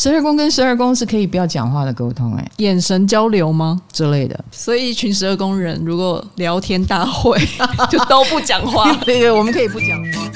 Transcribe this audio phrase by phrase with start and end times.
[0.00, 4.44] 十二宫跟十二宫是可以不要讲话的沟通、欸，哎，眼神交流吗之类的？
[4.52, 7.36] 所以一群十二宫人如果聊天大会
[7.90, 10.30] 就都不讲话， 对对，我们可以不讲话。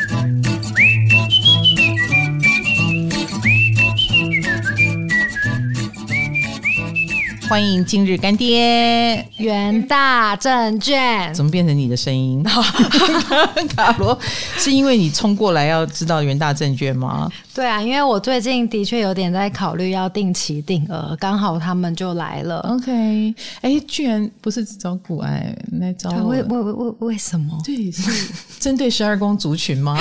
[7.49, 11.33] 欢迎今日干爹，元大证券。
[11.35, 12.43] 怎么变成你的声音？
[13.77, 14.19] 卡罗，
[14.57, 17.31] 是因为你冲过来要知道元大证券吗？
[17.55, 22.61] 对啊，因为我最近的确有点在考虑要定期定额，刚好他们就来了。
[22.61, 26.29] OK，哎，居然不是只找股癌来找我？
[26.29, 27.57] 为为为为什么？
[27.65, 29.99] 对，是针对十二宫族群吗？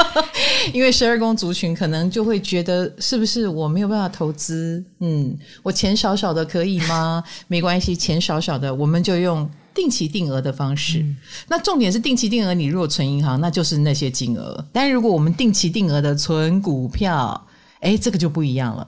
[0.72, 4.82] 因为十二宫族群可能就会觉得，是不是我没有办法投资？
[5.00, 6.78] 嗯，我钱少少的可以。
[6.88, 7.22] 吗？
[7.48, 9.46] 没关系，钱少少的，我们就用
[9.78, 10.98] 定期定额的方式。
[10.98, 11.16] 嗯、
[11.48, 14.66] 那重点是定期定额，你如果存银行，那就是那些金额。
[14.72, 17.46] 但如果我们定期定额的存股票，
[17.78, 18.84] 哎，这个就不一样了。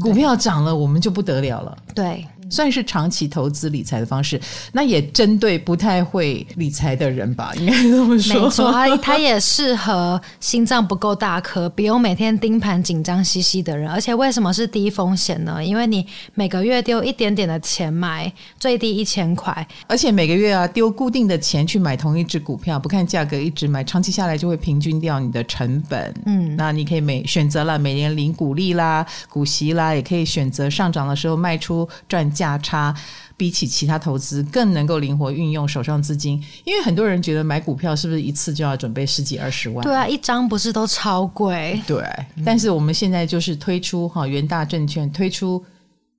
[0.00, 1.76] 股票涨了，我们就不得了了。
[1.94, 2.26] 对。
[2.50, 4.38] 算是长期投资理财的方式，
[4.72, 8.42] 那也针对不太会理财的人吧， 应该这么说。
[8.42, 13.88] 没错，它它也适合心脏不够大颗、不用每天盯盘、紧张兮兮的人。
[13.88, 15.64] 而且为什么是低风险呢？
[15.64, 26.12] 因为你每个月丢一点点的钱买，最低一千块，而且每个月啊丢固定的钱去买同一只股票，不看价格一直买，长期下来就会平均掉你的成本。
[26.26, 32.28] 嗯，那你可以每选择了每年领股利啦、股息啦，也可以选择上涨的时候卖出赚。
[32.40, 32.94] 价差
[33.36, 39.84] 比起其他投资更能够灵活运用手上资金，因为很多人觉得买股票是不是一次就要准备十几二十万？
[39.84, 41.78] 对啊，一张不是都超贵？
[41.86, 42.02] 对，
[42.44, 45.62] 但是我们现在就是推出哈元大证券推出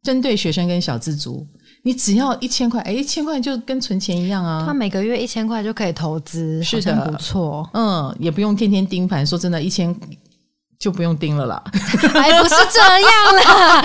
[0.04, 1.46] 针对学生跟小资族，
[1.82, 4.64] 你只要一千块，哎，一千块就跟存钱一样啊！
[4.66, 7.68] 他每个月一千块就可以投资，是的，不错。
[7.74, 9.26] 嗯，也不用天天盯盘。
[9.26, 9.96] 说真的，一千。
[10.82, 11.62] 就不用盯了啦，
[12.12, 13.84] 还不是这样啦，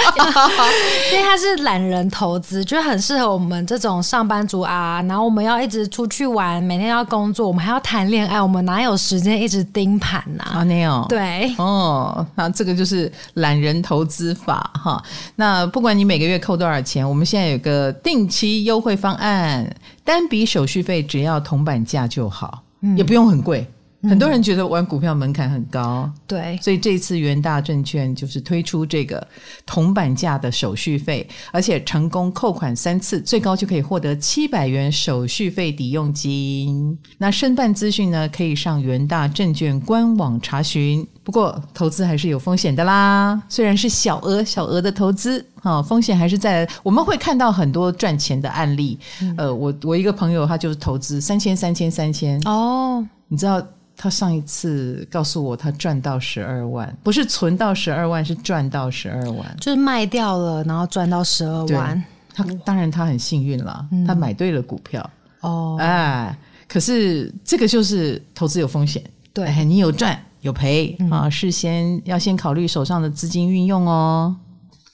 [1.13, 5.03] 因为它是懒人投资，就很适合我们这种上班族啊。
[5.07, 10.45] 然后我们要一直出去玩，每天要工作，我们还要谈恋爱，我们哪有时间一直盯盘呐？
[10.55, 11.05] 啊，没有。
[11.07, 15.03] 对，哦，那这个就是懒人投资法哈。
[15.35, 19.71] 那不管你每个月扣多少钱，我们现在有个定期优惠方案，
[20.03, 23.71] 单笔手续费只要铜板价就好，嗯、也不用很贵。
[24.03, 29.27] 很多人觉得玩股票门槛很高，对，所以这次元大证券就是推出这个
[29.65, 36.97] 铜板价的手续费，而且成功扣款三次，最高就可以获得七百元手续费抵用金。
[37.19, 41.05] 那申办资讯呢，可以上元大证券官网查询。
[41.25, 46.69] 不过投资还是有风险的啦，虽然是小额小额的投资，哈，风险还是在。
[46.85, 53.61] 我们会看到很多赚钱的案例，嗯、呃，我我一个朋友他就是投资三千三千三千哦，你知道。
[53.97, 62.05] 他上一次告诉我，他赚到十二万，不是存到十二万，是赚到十二万，就是卖掉了，然后赚到十二万。
[62.35, 66.37] 他当然他很幸运了，嗯、他买对了股票哦，哎，
[66.69, 69.03] 可是这个就是投资有风险，
[69.33, 74.37] 对、哎，你有赚有赔、嗯、啊，事先要先考虑手上的资金运用哦。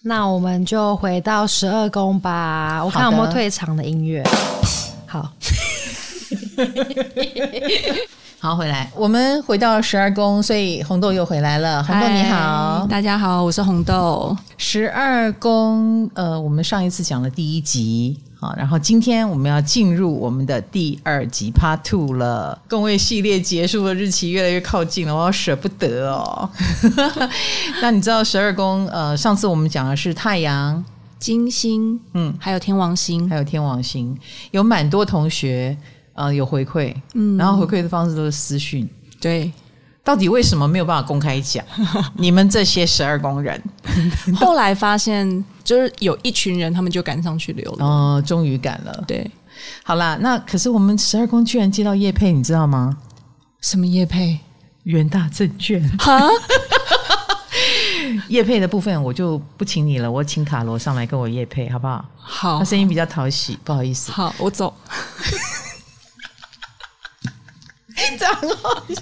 [0.03, 4.23] 那我们就回到十二宫吧，我看有没有退场的音乐。
[5.09, 5.29] 好。
[8.43, 11.81] 好，回来，我们回到十二宫，所以红豆又回来了。
[11.85, 14.37] 红豆你好，大家好，我是红豆。
[14.57, 22.61] 十二宫，呃，我们上一次讲了第一集，好，然后今天我们要进入我们的第二集 Part Two 了。
[22.69, 26.51] 宫位系列结束的日期越来越靠近了，我好舍不得哦。
[27.81, 28.89] 那你知道十二宫？
[28.89, 30.85] 呃，上次我们讲的是太阳、
[31.21, 34.19] 金星，嗯，还有天王星，还有天王星，
[34.51, 35.77] 有蛮多同学。
[36.23, 38.89] 啊、呃，有回馈，嗯，然后回馈的方式都是私讯，
[39.21, 39.51] 对，
[40.05, 41.65] 到底为什么没有办法公开讲？
[42.15, 43.61] 你们这些十二宫人，
[44.39, 49.29] 后来发现就是有一群人，他们就赶上去留了，哦，终于赶了，对，
[49.83, 52.97] 好啦，那可是我们十二宫居然接到叶配，你知道吗？
[53.61, 54.39] 什么叶配？
[54.85, 55.83] 元大证券。
[55.99, 56.21] 哈，
[58.29, 62.05] 叶配的部分我就不请你了，我请卡罗上来跟我叶配，好不好？
[62.17, 64.73] 好，他声音比较讨喜，不好意思，好，我走。
[68.19, 68.95] 这样很好笑。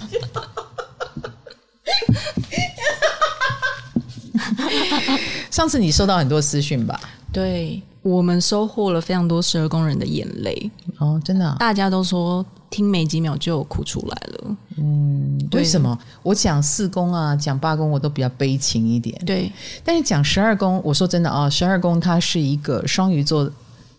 [5.49, 6.99] 上次你收到很多私讯吧？
[7.31, 14.57] 对，我们收获了非常多十二宫人的眼泪哦，真的、啊，大家都说听没几秒就哭出来了。
[14.77, 15.97] 嗯，为什么？
[16.23, 19.19] 我讲四宫啊，讲八宫我都比较悲情一点。
[19.25, 19.51] 对，
[19.83, 23.49] 但是讲十二宫，我说真的啊，十二宫它是一个双鱼座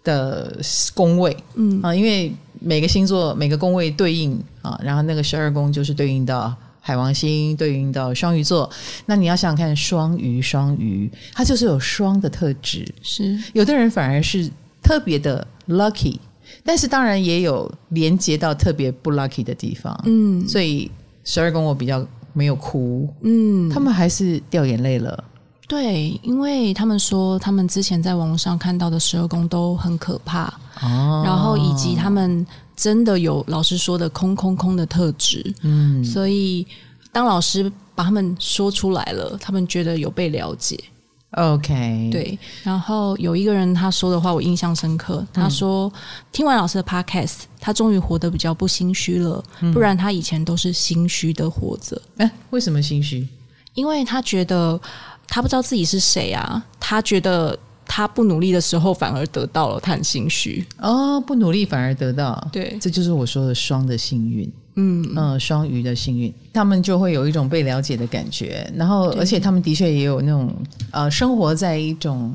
[0.03, 0.59] 的
[0.95, 2.35] 宫位，嗯啊，因为。
[2.65, 8.69] 每个星座每个宫位对应啊，然后那个十二宫就是对应到海王星对应到双鱼座，
[9.07, 13.39] 那你要想想看，双鱼双鱼，它就是有双的特质，是。
[13.53, 14.51] 有的人反而是
[14.83, 16.19] 特别的 lucky，
[16.65, 20.91] 但是当然也有连接到特别不 lucky 的地方，嗯，所以
[21.25, 25.23] 十二宫我比较没有哭，嗯，他们还是掉眼泪了。
[25.69, 30.45] 对，因为他们说他们之前在网络上看到的十二宫都很可怕，
[30.81, 32.45] 哦，然后以及他们。
[32.77, 36.67] 真的有老师说的空空空的特质，嗯，所以
[37.13, 40.79] 当老师把他们说出来了，他们觉得有被了解。
[41.33, 42.39] OK，对。
[42.63, 45.93] 然后有一个人他说的话我印象深刻，他说、嗯、
[46.31, 49.43] 听完老师的 Podcast，他终于活得比较不心虚了，
[49.73, 52.01] 不然他以前都是心虚的活着。
[52.19, 53.27] 哎、嗯，为什么心虚？
[53.75, 54.79] 因为他觉得
[55.27, 57.59] 他不知道自己是谁啊，他觉得。
[57.95, 61.21] 他不努力的时候，反而得到了，他很心虚哦。
[61.21, 64.51] 不努力反而得到，对，这就是我说的双的幸运。
[64.77, 68.67] 嗯嗯，双鱼的幸运，他们就会有一种被了解的感觉。
[68.75, 70.51] 然后，而且他们的确也有那种
[70.91, 72.35] 呃，生活在一种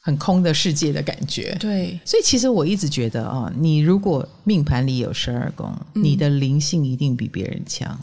[0.00, 1.54] 很空的世界的感觉。
[1.60, 7.94] 对，所以其实我一直觉得啊，你如果命盘里有十二宫，嗯，你的灵性一定比别人强。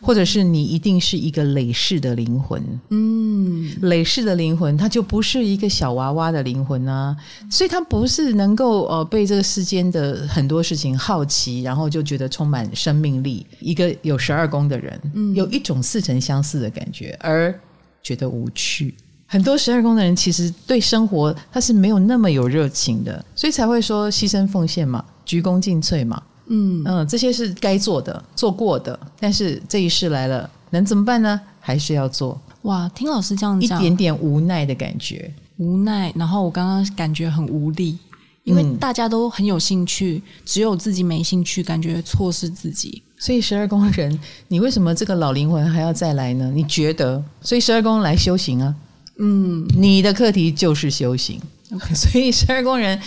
[0.00, 7.16] 或者是你一定是一个累世的灵魂，嗯，累世的灵魂，它就不是一个小娃娃的灵魂啊，
[7.50, 13.46] 所以它不是能够呃被这个世间的很多事情好奇，然后就觉得充满生命力。
[13.60, 17.54] 一个有十二宫的人，嗯，有一种似曾相似的感觉，而
[18.02, 18.94] 觉得无趣。
[19.28, 26.22] 很多十二宫的人其实对生活他是没有那么有热情的，所以才会说牺牲奉献嘛，鞠躬尽瘁嘛。
[26.48, 31.40] 嗯嗯，这些是该做的，做过的，但是这一世来了，能怎么办呢？
[31.60, 32.40] 还是要做。
[32.62, 36.12] 哇，听老师这样讲，一点点无奈的感觉，无奈。
[36.16, 37.98] 然后我刚刚感觉很无力，
[38.44, 43.02] 因为大家都很有兴趣，嗯、只有自己没兴趣，感觉错失自己。
[43.18, 46.52] 所以十二宫人，你为什么这个老灵魂还要再来呢？
[46.54, 47.22] 你觉得？
[47.40, 48.74] 所以十二宫来修行啊。
[49.18, 51.40] 嗯，你的课题就是修行。
[51.94, 53.00] 所以十二宫人，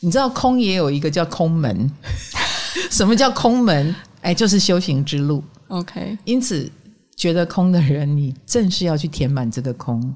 [0.00, 1.90] 你知道空也有一个叫空门。
[2.90, 3.94] 什么叫空门？
[4.22, 5.42] 哎，就是修行之路。
[5.68, 6.70] OK，因此
[7.16, 10.14] 觉得空的人，你正是要去填满这个空，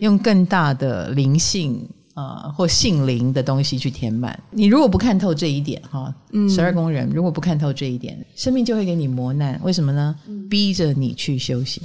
[0.00, 4.38] 用更大的灵性啊、呃、或性灵的东西去填满。
[4.50, 6.14] 你如果不看透这一点，哈，
[6.48, 9.60] 十二宫人如果不看透这一点，生命就会给你磨难。
[9.62, 10.14] 为什么呢？
[10.50, 11.82] 逼着你去修行。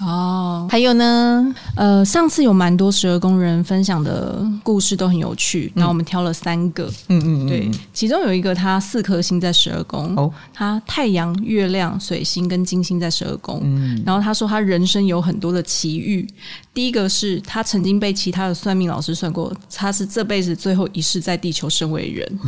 [0.00, 16.28] 哦，还有呢，呃，上次有蛮多十二宫人分享的故事都很有趣，然后我们挑了三个，嗯嗯，对，其中有一个他四颗星在十二宫，哦，他太阳、月亮、水星跟金星在十二宫，嗯，然后他说他人生有很多的奇遇。
[16.74, 22.38] 第一个是他曾经被其他的算命老师算过，他是这辈子最后一世在地球身为人，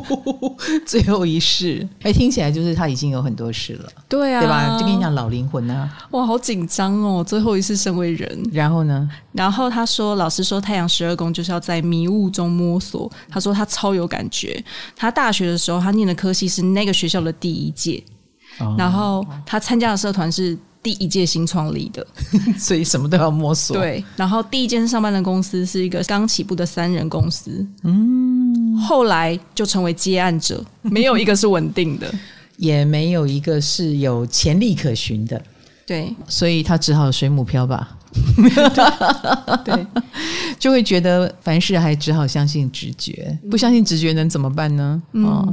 [0.86, 4.78] 最后一世，哎，听起来就是他已经有很多事了，对啊，对吧？
[4.78, 9.10] 就跟你讲老灵魂啊，哇，好紧张哦，最后一次身为人，然后呢？
[9.32, 14.62] 然后他说，老师说太阳十二宫就是要在迷雾中摸索，他说他超有感觉，
[14.94, 18.02] 他大学的时候他念的科系是那个学校的第一届，
[18.60, 20.56] 哦，然后他参加的社团是。
[20.82, 22.06] 第一届新创立的，
[22.58, 23.76] 所以什么都要摸索。
[23.76, 32.10] 对，然后第一间上班的公司是一个刚起步的三人公司，嗯，后来就成为接案者，没有一个是稳定的，
[32.56, 35.42] 也没有一个是有潜力可循的。
[35.90, 37.96] 对，所以他只好水母漂吧。
[39.64, 39.86] 对，
[40.56, 45.02] 就会觉得凡事还只好相信直觉，不相信直觉能怎么办呢？
[45.14, 45.52] 嗯、哦，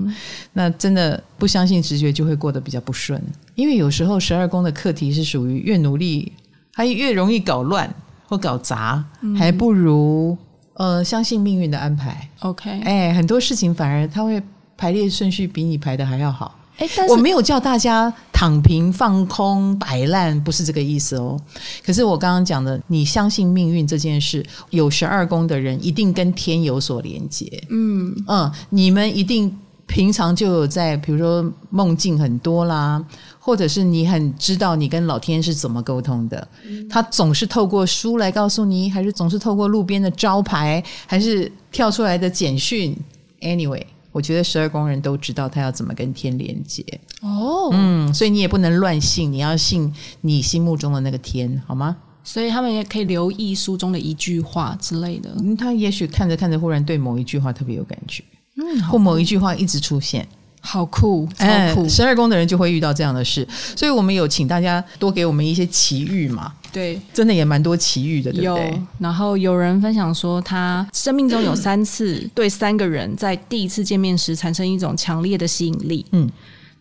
[0.53, 3.19] 那真的不相信直觉，就会过得比较不顺。
[3.55, 6.31] 因为有时候十二宫的课题是属于越努力，
[6.71, 7.91] 还越容易搞乱
[8.27, 10.37] 或搞砸，嗯、还不如
[10.75, 12.29] 呃相信命运的安排。
[12.41, 14.39] OK，哎，很多事情反而它会
[14.77, 16.53] 排列顺序比你排的还要好。
[16.77, 21.39] 哎，我没有叫大家躺平、放空、摆烂，不是这个意思哦。
[21.83, 27.63] 可是我刚刚讲的，你相信命运这件事，有十二宫的人一定跟天有所连接。
[27.69, 29.51] 嗯嗯，你们一定
[29.87, 33.03] 平常就有在，比如说梦境很多啦，
[33.39, 36.47] 或者是你很知道你跟老天是怎么沟通的。
[36.87, 42.95] 他总是透过书来告诉你，还是总是透过路边的招牌，还是跳出来的简讯
[43.41, 43.83] ？Anyway。
[44.17, 46.83] 我觉得十二宫人都知道他要怎么跟天连接
[47.21, 51.95] 哦，嗯，所以你也不能乱信，你要信你心目中的那个天，好吗？
[52.23, 55.29] 所以他们也可以留意书中的一句话之类的。
[55.37, 58.23] 嗯，他也许看着看着，忽然对某一句话特别有感觉，
[58.55, 60.27] 嗯，或某一句话一直出现。
[60.67, 61.83] 好酷，超酷！
[61.83, 66.51] 欸、十二宫的人就会遇到这样的事，所以我们有请大家多给我们一些奇遇嘛。
[66.73, 68.81] 对，真的也蛮多奇遇的，对不对？
[68.99, 76.05] 然后有人分享说，他生命中有三次 对三个人在第一次见面时产生一种强烈的吸引力。
[76.11, 76.29] 嗯，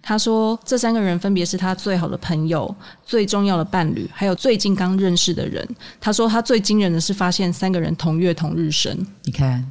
[0.02, 2.74] 他说这三个人分别是他最好的朋友、
[3.04, 5.66] 最重要的伴侣，还有最近刚认识的人。
[6.00, 9.06] 他说他最惊人的是发现三个人同月同日生。
[9.22, 9.64] 你看，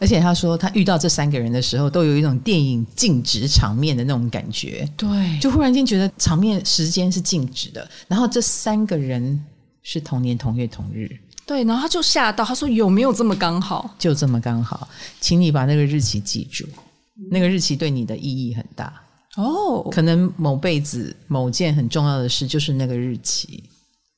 [0.00, 4.88] 而且他说他遇到这三个人的时候，都有一种电影静止场面的那种感觉。
[4.96, 9.42] 对，就忽然间觉得场面时间是静止的，然后这三个人
[9.82, 11.10] 是同年同月同日。
[11.44, 13.94] 对，然后他就吓到，他说有没有这么刚好？
[13.98, 14.88] 就这么刚好，
[15.20, 16.66] 请你把那个日期记住。
[17.30, 18.92] 那个日期对你的意义很大
[19.36, 23.62] 哦，可能某辈子某件很重要的事就是那个日期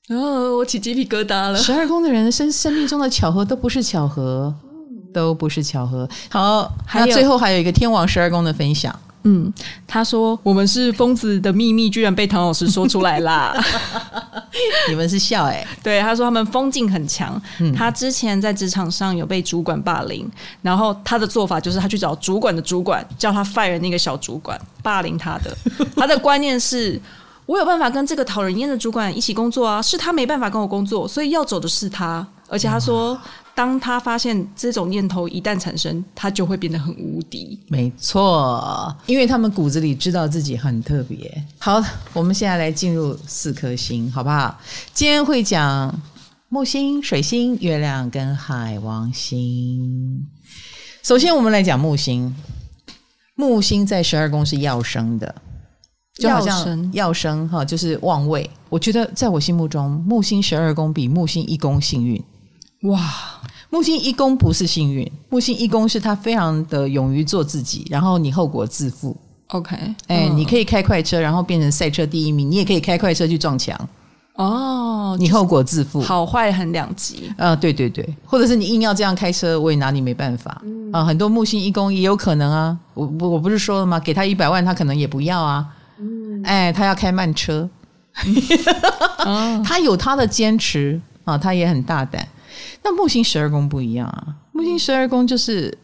[0.08, 1.58] 哦，我起鸡皮疙瘩了。
[1.58, 4.54] 十二宫的人生生命中的巧合都不是巧合，
[5.14, 6.06] 都不是巧合。
[6.28, 8.94] 好，还有最后还有一个天王十二宫的分享。
[9.26, 9.50] 嗯，
[9.86, 13.56] 他说我们是疯子的秘密，居然被唐老师说出来啦！
[14.90, 15.68] 你们是笑哎、欸？
[15.82, 17.40] 对，他说他们风劲很强。
[17.58, 20.30] 嗯、他之前在职场上有被主管霸凌，
[20.60, 25.56] 然后他的做法就是他去找主管的主管，叫他 fire 那个小主管霸凌他的。
[25.96, 27.00] 他的观念是
[27.46, 32.26] 我有办法跟这个讨人厌的主管一起工作啊，是他没办法跟我工作，所以要走的是他。
[32.46, 33.18] 而且他说。
[33.54, 37.58] 当他发现这种念头一旦产生，他就会变得很无敌。
[37.68, 41.44] 没错，因为他们骨子里知道自己很特别。
[41.58, 41.80] 好，
[42.12, 44.58] 我们现在来进入四颗星，好不好？
[44.92, 46.02] 今天会讲
[46.48, 50.26] 木星、水星、月亮跟海王星。
[51.02, 52.34] 首先，我们来讲木星。
[53.36, 55.34] 木星在十二宫是要生的，
[56.14, 58.48] 就好像要生哈，就是旺位。
[58.68, 62.20] 我觉得在我心目中，木星十二宫比木星一宫幸运。
[62.84, 63.00] 哇，
[63.70, 69.16] 木星一宫不是幸运，木星一宫是他非常的勇于做自己，然后你后果自负。
[69.48, 69.76] OK，
[70.08, 73.78] 哎，你可以开快车，然后变成赛车第一名，你也可以开快车去撞墙。
[74.34, 77.32] 哦，你后果自负，好坏很两极。
[77.38, 80.60] 啊，对对对，或者是你硬要这样开车，我也拿你没办法。
[80.64, 84.00] 嗯、啊，很多木星一宫也有可能啊，我我我不是说了吗？
[84.00, 85.64] 给他一百万，他可能也不要啊。
[85.98, 87.68] 嗯，哎，他要开慢车，
[89.24, 92.26] 哦、他有他的坚持啊，他也很大胆。
[92.82, 95.76] 那木星十二宫不一样啊，木星十二宫就是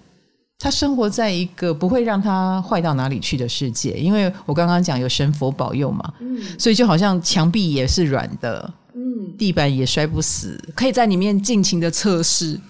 [0.58, 12.60] 他生活在一个不会让他坏到哪里去的世界，因为我刚刚讲有神佛保佑嘛，嗯，所以就好像墙壁也是软的，嗯，地板也摔不死，可以在里面尽情的测试，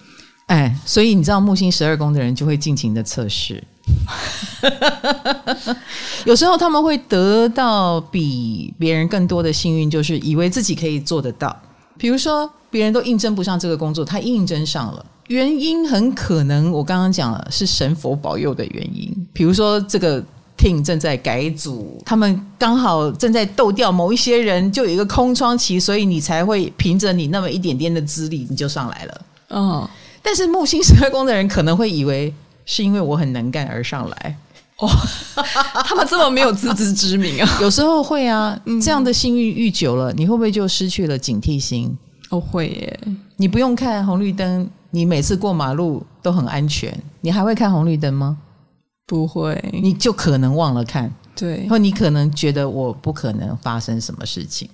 [0.47, 3.61] 哎，所以你知道木星十二宫的人就会尽情的测试，
[6.23, 11.61] 有时候他们会得到比别人更多的幸运，就是以为自己可以做得到，
[11.97, 12.49] 比如说。
[12.71, 19.27] 别人都应征不上这个工作，他应征上了，原因很可能我刚刚讲了是神佛保佑的原因。
[19.33, 20.23] 比如说这个
[20.57, 29.21] team 正在改组，他们刚好正在斗掉某一些人，就有一个空窗期，所以你才会凭着你那么一点点的资历，你就上来了。
[29.49, 29.89] 嗯，
[30.21, 32.33] 但是木星十二宫的人可能会以为
[32.65, 34.37] 是因为我很能干而上来。
[34.77, 34.89] 哦，
[35.85, 37.49] 他们这么没有自知之明啊？
[37.61, 41.95] 有时候会啊，这样的幸运遇久了，你会不会就失去了警惕心？
[42.31, 42.99] 都会耶，
[43.35, 46.97] 你不用看红绿灯，你每次过马路都很安全。
[47.19, 48.37] 你还会看红绿灯吗？
[49.05, 51.13] 不会，你就可能忘了看。
[51.35, 54.69] 对，然后你可能觉得我不可能发生什么事情。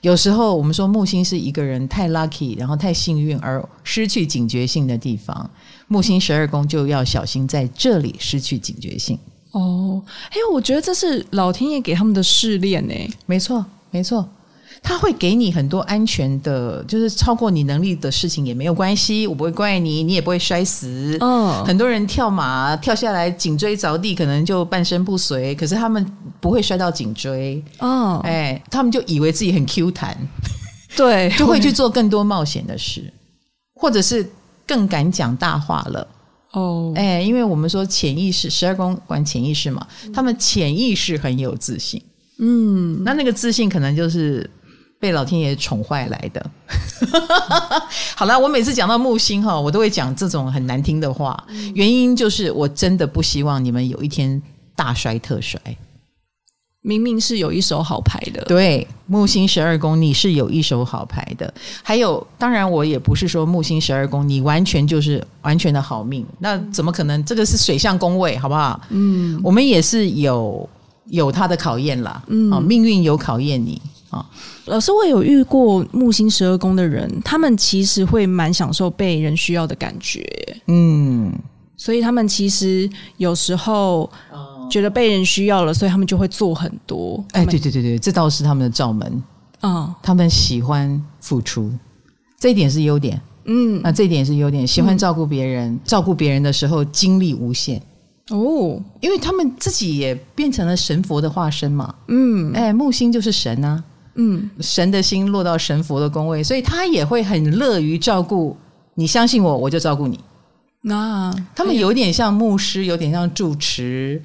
[0.00, 5.50] 有时候我们说木星是一个人太 lucky，然后太幸运而失去警觉性的地方。
[5.88, 9.18] 木星十二宫就要小心在这里失去警觉性。
[9.50, 10.00] 哦，
[10.30, 12.94] 哎，我觉得这是老天爷给他们的试炼呢。
[13.26, 14.28] 没错，没错。
[14.82, 21.16] 他会给你很多安全的，就是超过你能力的事情也没有关系，我不会怪你，你也不会摔死。
[21.20, 26.04] 嗯，很多人跳马跳下来颈椎着地，可能就半身不遂，可是他们
[26.40, 27.62] 不会摔到颈椎。
[27.78, 30.16] 哦，哎，他们就以为自己很 Q 弹，
[30.96, 33.12] 对， 就会去做更多冒险的事，
[33.74, 34.28] 或者是
[34.66, 36.08] 更敢讲大话了。
[36.52, 42.02] 哦，哎，因为我们说潜意识，十二宫管潜意识嘛，他们潜意识很有自信。
[42.38, 44.50] 嗯，那那个自信可能就是。
[45.00, 46.50] 被老天爷宠坏来的。
[48.14, 51.42] 好了，我每次讲到木星哈，我都会讲这种很难听的话。
[51.74, 54.40] 原因就是我真的不希望你们有一天
[54.76, 55.58] 大衰特衰。
[56.82, 61.52] 明明是有一手好牌的，对，木星十二宫你是有一手好牌的。
[61.82, 67.22] 还有，当然我也不是说木星十二宫你完全就是完全的好命，那怎么可能？
[67.22, 68.80] 这个是水象宫位，好不好？
[68.88, 70.66] 嗯，我们也是有
[71.08, 72.22] 有他的考验啦。
[72.28, 73.80] 嗯，啊，命运有考验你
[74.10, 74.24] 啊。
[74.66, 80.24] 老师，我有遇过木星十二宫的人，他们其实会蛮享受被人需要的感觉，
[80.66, 81.32] 嗯，
[81.76, 84.08] 所以他们其实有时候
[84.70, 87.24] 觉得被人需要了，所以他们就会做很多。
[87.32, 89.22] 哎，对对对对，这倒是他们的罩门，
[89.62, 91.72] 嗯，他们喜欢付出，
[92.38, 97.82] 这一点是优点，嗯，那这一点是优点，喜欢照顾别人，嗯、照顾别人的时候精力无限。
[98.30, 101.92] 哦，因为他们自己也变成了神佛的化身嘛。
[102.06, 103.82] 嗯，哎，木星就是神啊。
[104.14, 108.56] 嗯，神的心落到神佛的宫位，所以他也会很乐于照顾。
[108.94, 110.18] 你相信我，我就照顾你。
[110.82, 114.22] 那他们有点像牧师，有点像住持，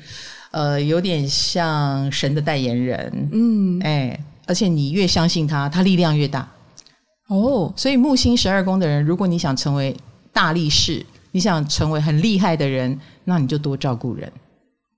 [0.51, 3.29] 呃，有点像神的代言人。
[3.31, 6.49] 嗯，哎，而且你越相信他，他力量越大。
[7.27, 9.95] 哦，所以木星十二宫的人，如果你想成为
[10.31, 14.31] 大力士，你想成为很厉害的人，那你就多照顾人。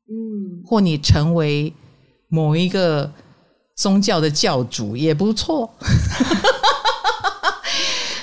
[0.10, 1.74] 嗯，或你成为
[2.30, 3.12] 某一个
[3.78, 5.74] 宗教的教主也不错。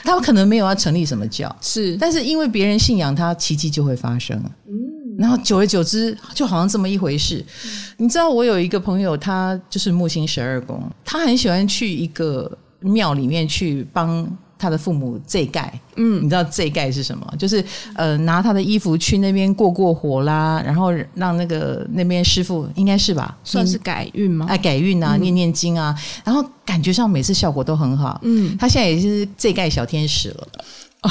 [0.04, 4.38] 他们可能没有要成立什么教，是，但是因为别人信仰他，奇迹就会发生。
[4.66, 4.72] 嗯，
[5.18, 7.42] 然后久而久之，就好像这么一回事。
[7.64, 14.28] 嗯，你知道，我有一个朋友，他就是木星十二宫，他很喜欢去一个庙里面去帮。
[14.58, 17.34] 他的父母祭盖，嗯，你知道祭盖是什么？
[17.38, 17.62] 就是
[17.94, 24.46] 呃，拿他的衣服去那边过过火啦，然后让那个那边师傅应该是吧，算是改运吗？
[24.48, 25.94] 哎，改运啊，嗯、念念经啊，
[26.24, 28.20] 然后感觉上每次效果都很好。
[28.22, 30.48] 嗯，他现在也是祭盖小天使了。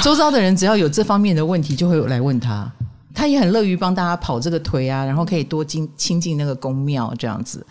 [0.02, 2.68] 周遭的人只要有这方面的问题，就会来问他，
[3.14, 7.64] 他也很乐于帮大家跑这个腿啊，然后可以多亲亲近那个宫庙这样子。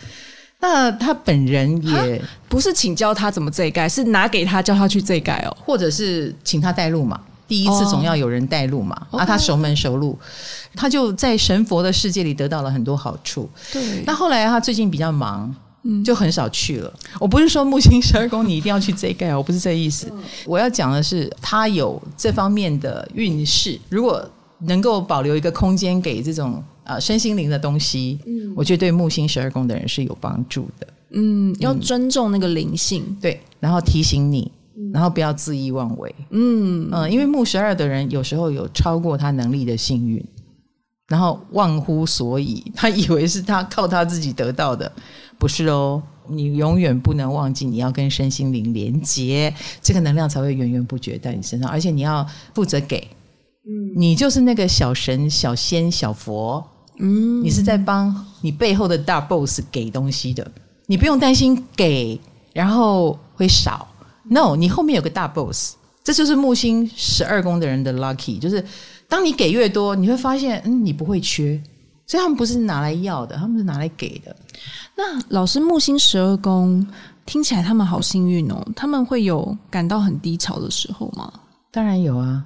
[0.64, 7.20] 那他本人也不是请教他怎么这盖，是拿给他叫他去这盖哦，或者是请他带路嘛。
[7.50, 10.18] 第一次总要有人带路嘛，啊、哦，他熟门熟路，
[10.74, 13.50] 他就在神佛的世界里得到了很多好处。
[13.74, 16.94] 对，那后来他最近比较忙，嗯，就很少去了。
[17.20, 20.10] 我不是说木星十二宫你一定要去这盖，我不是这意思。
[20.46, 24.26] 我要讲的是，他有这方面的运势，如果
[24.60, 26.64] 能够保留一个空间给这种。
[26.84, 30.88] 啊，身心灵的东西，嗯，我觉得对木星十二宫的人是有帮助的。
[31.12, 34.52] 嗯，要尊重那个灵性，嗯，对，然后提醒你，
[34.92, 36.16] 然后不要恣意妄为。
[36.32, 40.26] 嗯嗯，因为木十二的人有时候有超过他能力的幸运，
[41.08, 44.92] 然后忘乎所以，他以为是他靠他自己得到的，
[45.38, 46.02] 不是哦。
[46.30, 53.06] 你永远不能忘记，你要跟身心灵连接，这个能量才会源源不绝在你身上，而且你要负责给。
[53.68, 56.66] 嗯，你就是那个小神、小仙、小佛。
[56.98, 60.50] 嗯，你是在帮你背后的大 boss 给东西的，
[60.86, 62.20] 你不用担心给
[62.54, 63.88] 然后会少。
[64.24, 68.64] No，你后面有个大 boss，这就是木星十二宫的人的 lucky，就是
[69.08, 71.62] 当你给越多，你会发现，嗯，你不会缺。
[72.06, 74.36] 所以他们不是拿来要的，他们是拿来给的。
[74.96, 76.86] 那老师，木星十二宫
[77.26, 81.32] 听起来他们好幸运哦，他们会有感到很低潮的时候吗？
[81.72, 82.44] 当然有啊，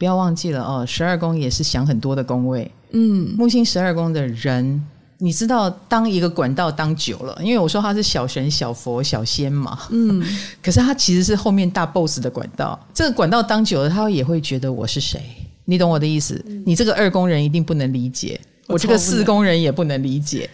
[0.00, 2.70] 不要忘记了哦，十二宫也是想很多的宫位。
[2.92, 4.82] 嗯，木星十二宫的人，
[5.18, 10.24] 你知道，当一个管道当久了，因为我说他是小神、小佛、小仙嘛，嗯，
[10.64, 12.80] 可是他其实是后面大 boss 的管道。
[12.94, 15.20] 这个管道当久了，他也会觉得我是谁？
[15.66, 16.42] 你懂我的意思？
[16.48, 20.48] 嗯、你这个二宫人一定不能理解，我，我这个四宫人也不能理解。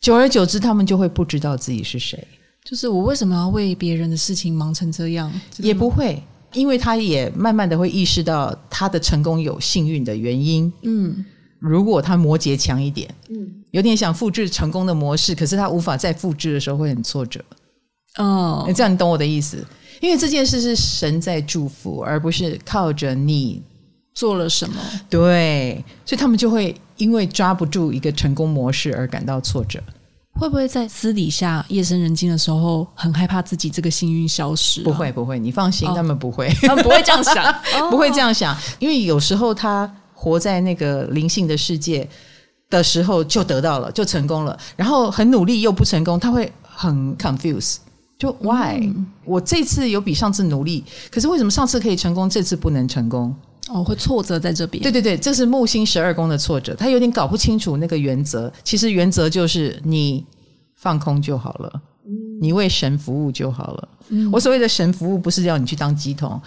[0.00, 2.24] 久而久之，他们就会不知道自己是谁。
[2.62, 5.32] 就是我为什么要为别人的事情忙成这样？
[5.58, 6.22] 也不会，
[6.54, 10.72] 因为他也慢慢的会意识到他的成功有幸运的原因。
[10.82, 11.24] 嗯。
[11.60, 17.42] 如果他摩羯强一点，嗯，有点想复制成功的模式，可是他无法再复制的时候会很挫折。
[18.18, 19.64] 哦，这样你懂我的意思？
[20.02, 23.62] 因为这件事是神在祝福，而不是靠着你
[24.12, 24.76] 做了什么。
[25.08, 29.82] 对，所以他们就会因为抓不住一个成功模式而感到挫折。
[30.34, 34.84] 会不会在私底下夜深人静的时候很害怕自己这个幸运消失啊？
[34.84, 37.54] 不会，不会，你放心，哦，他们不会，他 们不会这样想，
[37.90, 39.90] 不会这样想，因为有时候他。
[40.16, 42.08] 活在那个灵性的世界
[42.70, 44.58] 的时候，就得到了，就成功了。
[44.74, 47.76] 然后很努力又不成功，他会很 confuse，
[48.18, 48.78] 就 why？
[48.80, 53.36] 嗯，我这次有比上次努力，可是为什么上次可以成功，这次不能成功？
[53.68, 54.82] 哦，会挫折在这边。
[54.82, 58.52] 对对对，这是木星十二宫的挫折，他有点搞不清楚那个原则。
[58.62, 60.24] 其实原则就是你
[60.76, 61.82] 放空就好了，
[62.40, 63.88] 你为神服务就好了。
[64.08, 66.40] 嗯，我所谓的神服务，不是要你去当鸡童，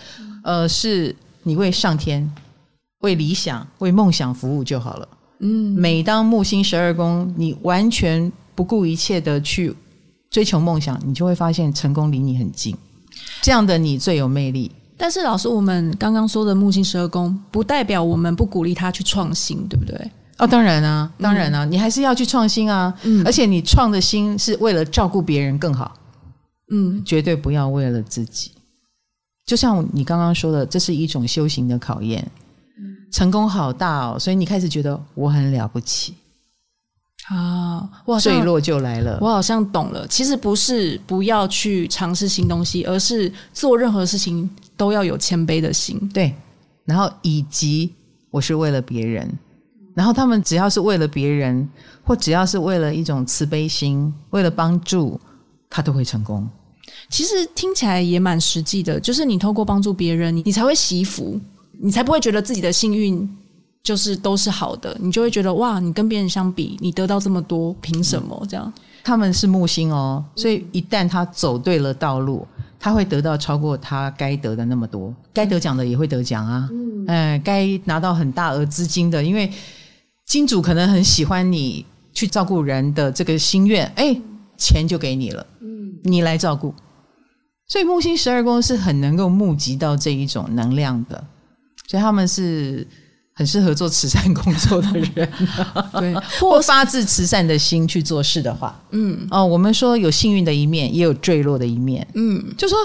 [0.43, 2.29] 呃，是你为上天。
[3.01, 5.07] 为理想、为梦想服务就好了。
[5.37, 9.71] 嗯，每当木星十二宫，你完全不顾一切的去
[10.31, 12.75] 追求梦想，你就会发现成功离你很近。
[13.43, 14.71] 这样的你最有魅力。
[14.97, 19.95] 但是，老师，我们刚刚说的木星十二宫，不代表我们不鼓励他去创新，对不对？
[20.39, 22.93] 哦，当然啊，当然啊，嗯、你还是要去创新啊。
[23.03, 25.93] 嗯，而且你创的心是为了照顾别人更好。
[26.71, 28.51] 嗯，绝对不要为了自己。
[29.45, 32.29] 就像你刚刚说的，这是一种修行的考验。
[33.09, 36.13] 成功好大哦，所以你开始觉得我很了不起
[37.29, 39.17] 啊，哇坠落就来了。
[39.21, 44.47] 我好像懂了，其实不是不要去尝试新东西，而是做任何事情
[44.77, 45.99] 都要有谦卑的心。
[46.13, 46.33] 对，
[46.85, 47.93] 然后以及
[48.31, 49.29] 我是为了别人，
[49.93, 51.67] 然后他们只要是为了别人，
[52.03, 55.19] 或只要是为了一种慈悲心，为了帮助，
[55.69, 56.47] 他都会成功。
[57.09, 61.39] 其实听起来也蛮实际的，就是你透过帮助别人，你你才会惜福，
[61.79, 63.27] 你才不会觉得自己的幸运
[63.83, 68.71] 就是都是好的，你就会觉得哇，你跟别人相比，你得到这么多，凭什么这样？
[69.03, 72.45] 他们是木星哦，所以一旦他走对了道路，
[72.79, 79.51] 他会得到超过他该得的那么多，该得奖的也会得奖啊，嗯，呃，该拿到很大额资金的，因为
[80.25, 84.15] 金主可能很喜欢你去照顾人的这个心愿，哎，
[84.57, 86.73] 钱就给你了，嗯，你来照顾。
[87.67, 91.21] 所以木星十二宫是很能够募集到这一种能量的，
[91.87, 92.87] 所以他们是
[93.37, 95.29] 很适合做慈善工作的人，
[95.93, 102.75] 对， 或发自慈善的心去做事的话，嗯，哦，我们说有幸运的一面，也有坠落的一面，嗯，就说。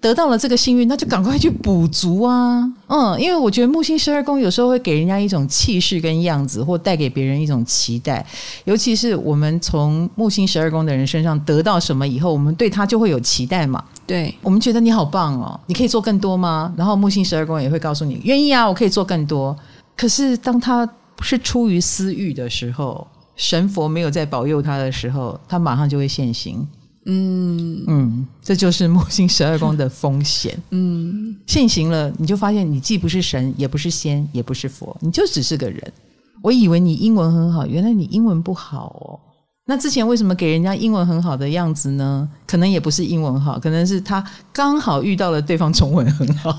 [0.00, 2.60] 得到了这个幸运，那就赶快去补足啊！
[2.88, 8.26] 嗯，因为我觉得木星十二宫有时候会给人家一种气势跟样子，或带给别人一种期待。
[8.64, 13.82] 尤其是我们从木星十二宫的人身上得到什么以后，我们对他就会有期待嘛。
[14.04, 16.74] 对，我们觉得你好棒哦，你可以做更多吗？
[16.76, 19.56] 然后木星十二宫也会告诉你，愿意啊，我可以做更多。
[19.96, 20.88] 可是当他
[21.22, 26.66] 是出于私欲的时候，神佛没有在保佑他的时候，他马上就会现形。
[27.06, 30.58] 嗯嗯，这就是木星十二宫的风险。
[30.70, 35.92] 嗯，现形了，你就发现你既不是神，也不是仙，也不是佛，你就只是个人。
[36.42, 39.20] 我以为你英文很好，原来你英文不好哦。
[39.66, 42.28] 那之前为什么给人家英文很好的样子呢？
[42.46, 44.22] 可能也不是英文好，可能是他
[44.52, 46.54] 刚好遇到了对方中文很好，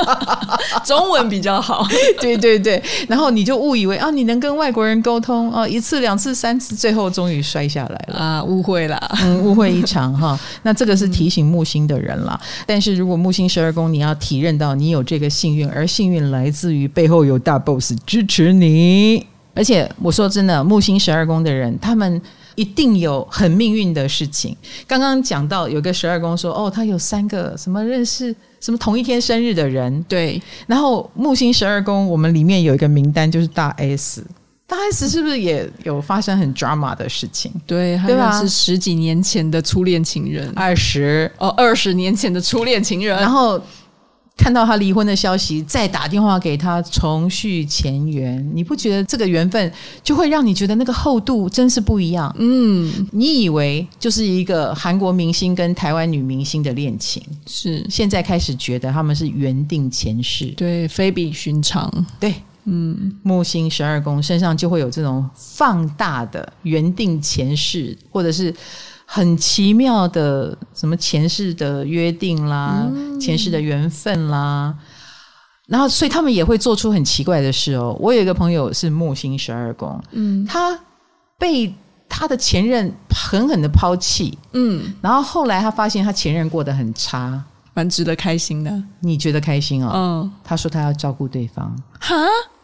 [0.84, 1.86] 中文比较好。
[2.20, 10.38] 对对对，然后你就误以为啊，你能跟外国人沟通啊，一次两次三次，最后终于摔下来了啊，误会了，嗯，误会一场哈。
[10.62, 12.38] 那这个是提醒木星的人啦。
[12.66, 19.26] 但是如果木星十二宫，你要体认到你有这个幸运，而幸运来自于背后有大 boss 支持你。
[19.58, 22.22] 而且我说真的，木星十二宫的人，他们
[22.54, 24.56] 一定有很命运的事情。
[24.86, 30.40] 刚刚讲到有个十二宫说，哦，他有三个什么认识什么同一天生日的人，对。
[30.68, 34.24] 然后木星十二宫，我们里面有一个名单，就是大 S，
[34.64, 37.50] 大 S 是不是也有发生很 drama 的事情？
[37.66, 38.40] 对，对吧？
[38.40, 43.60] 是十几年前的初恋情人，二十哦，二十年前的初恋情人，然后。
[44.38, 49.70] 看到他离婚的消息，再打电话给他重续前缘，你不觉得这个缘分
[50.02, 52.34] 就会让你觉得那个厚度真是不一样？
[52.38, 61.92] 嗯，你以为就是一个韩国明星跟台湾女明星的恋情，是现在开始觉得他们是缘定前世，对，非比寻常。
[62.20, 62.32] 对，
[62.64, 68.54] 嗯，木星十二宫身上就会有这种放大的原定前世，或者是。
[69.10, 74.74] 很奇妙的，什么前世的约定啦，嗯、前世的缘分啦，
[75.66, 77.96] 然后所以他们也会做出很奇怪的事哦。
[77.98, 80.78] 我有一个朋友是木星十二宫，嗯，他
[81.38, 81.74] 被
[82.06, 87.42] 他的前任狠狠的抛弃，嗯，然后后来他发现他前任过得很差，
[87.72, 88.70] 蛮值得开心的。
[89.00, 89.90] 你觉得开心哦？
[89.94, 92.14] 嗯，他说他要照顾对方，哈，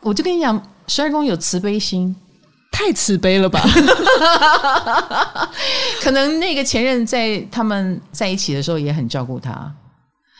[0.02, 2.14] 我就跟你讲，十二宫有慈悲心。
[2.74, 3.62] 太慈悲了吧！
[6.02, 9.72] 可能那个前任在他们在一起的时候也很照顾他，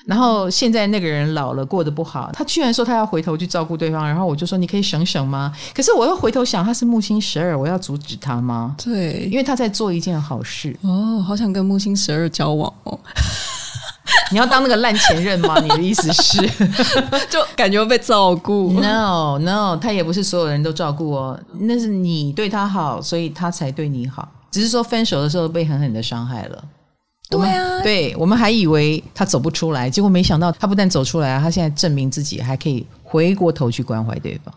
[0.07, 5.53] 然后现在那个人老了过得不好，他居然说他要回头去照顾对方，然后我就说你可以省省吗？
[5.73, 8.75] 可是我又回头想，他是木星十二，我要阻止他吗？
[8.83, 12.99] 对，因为他在做一件好事哦，好想跟木星十二交往哦。
[14.31, 15.59] 你要当那个烂前任吗？
[15.63, 16.41] 你的意思是，
[17.31, 24.29] 就感觉被照顾？No No，他也不是所有人都照顾哦，那是你对他好，所以他才对你好。
[24.51, 26.65] 只是说分手的时候被狠狠的伤害了。
[27.31, 34.55] 对啊，对，我们还以为他走不出来，结果没想到他不但走出来，他现在证明自己还可以回过头去关怀对方。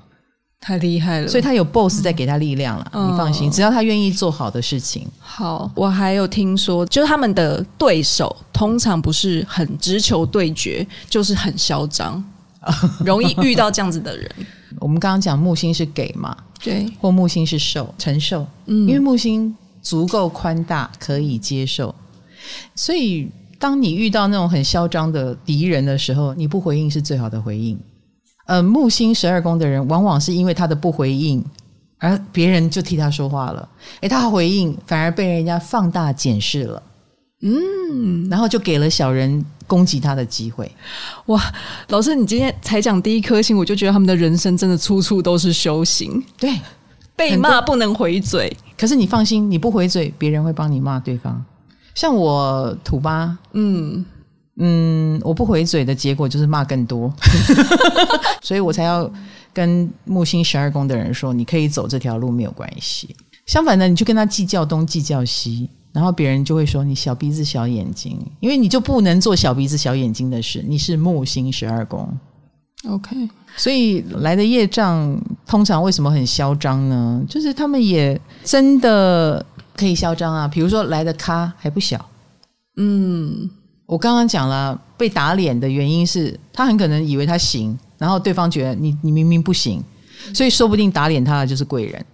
[0.59, 2.91] 太厉害了，所以他有 boss 在给他力量了。
[2.93, 5.07] 嗯、你放心，只要他愿意做好的事情。
[5.19, 12.21] 好，我还有听说，就是他们的对手通常不是很直球对决，就是很嚣张，
[13.05, 14.29] 容易遇到这样子的人。
[14.79, 21.93] 我们刚刚讲木星是给嘛，对，或木星是受承受，嗯，因为木星足够宽大，可以接受。
[22.75, 27.79] 所以，当你遇到那种很嚣张的敌人的时候，你不回应是最好的回应。
[28.47, 31.43] 呃，木星十二宫的人，往往是因为他的不回应，
[31.99, 33.67] 而别人就替他说话了。
[33.99, 36.81] 诶，他回应反而被人家放大检视了，
[37.41, 40.71] 嗯，然后就给了小人攻击他的机会。
[41.25, 41.41] 哇，
[41.89, 46.23] 老师，你今天才讲第一颗星，我就觉得他们的人生真的处处都是修行。
[46.37, 46.57] 对，
[47.17, 51.43] 被骂不能回嘴，可是你放心，你不回嘴，别人会帮你骂对方。
[51.93, 54.05] 像我土八，嗯。
[54.59, 57.13] 嗯，我不回嘴的结果就是骂更多，
[58.41, 59.09] 所以我才要
[59.53, 63.15] 跟木星十二宫的人说，你可以走这条路没有关系。
[63.45, 70.63] 相反的，你去跟他计较东计较西，然后别人就会说你小鼻子小眼睛，因为你就不能做小鼻子小眼睛的事。
[70.67, 72.11] 你是木星十二宫
[72.89, 73.15] ，OK。
[73.55, 77.23] 所以来的业障通常为什么很嚣张呢？
[77.29, 79.43] 就是他们也真的
[79.75, 80.47] 可以嚣张啊。
[80.47, 82.05] 比如说来的咖还不小，
[82.75, 83.49] 嗯，
[83.87, 89.83] 我刚刚讲了被打脸的原因是他很可能以为他行，然后对方觉得你你明明不行，
[90.35, 92.05] 所以说不定打脸他的就是贵人。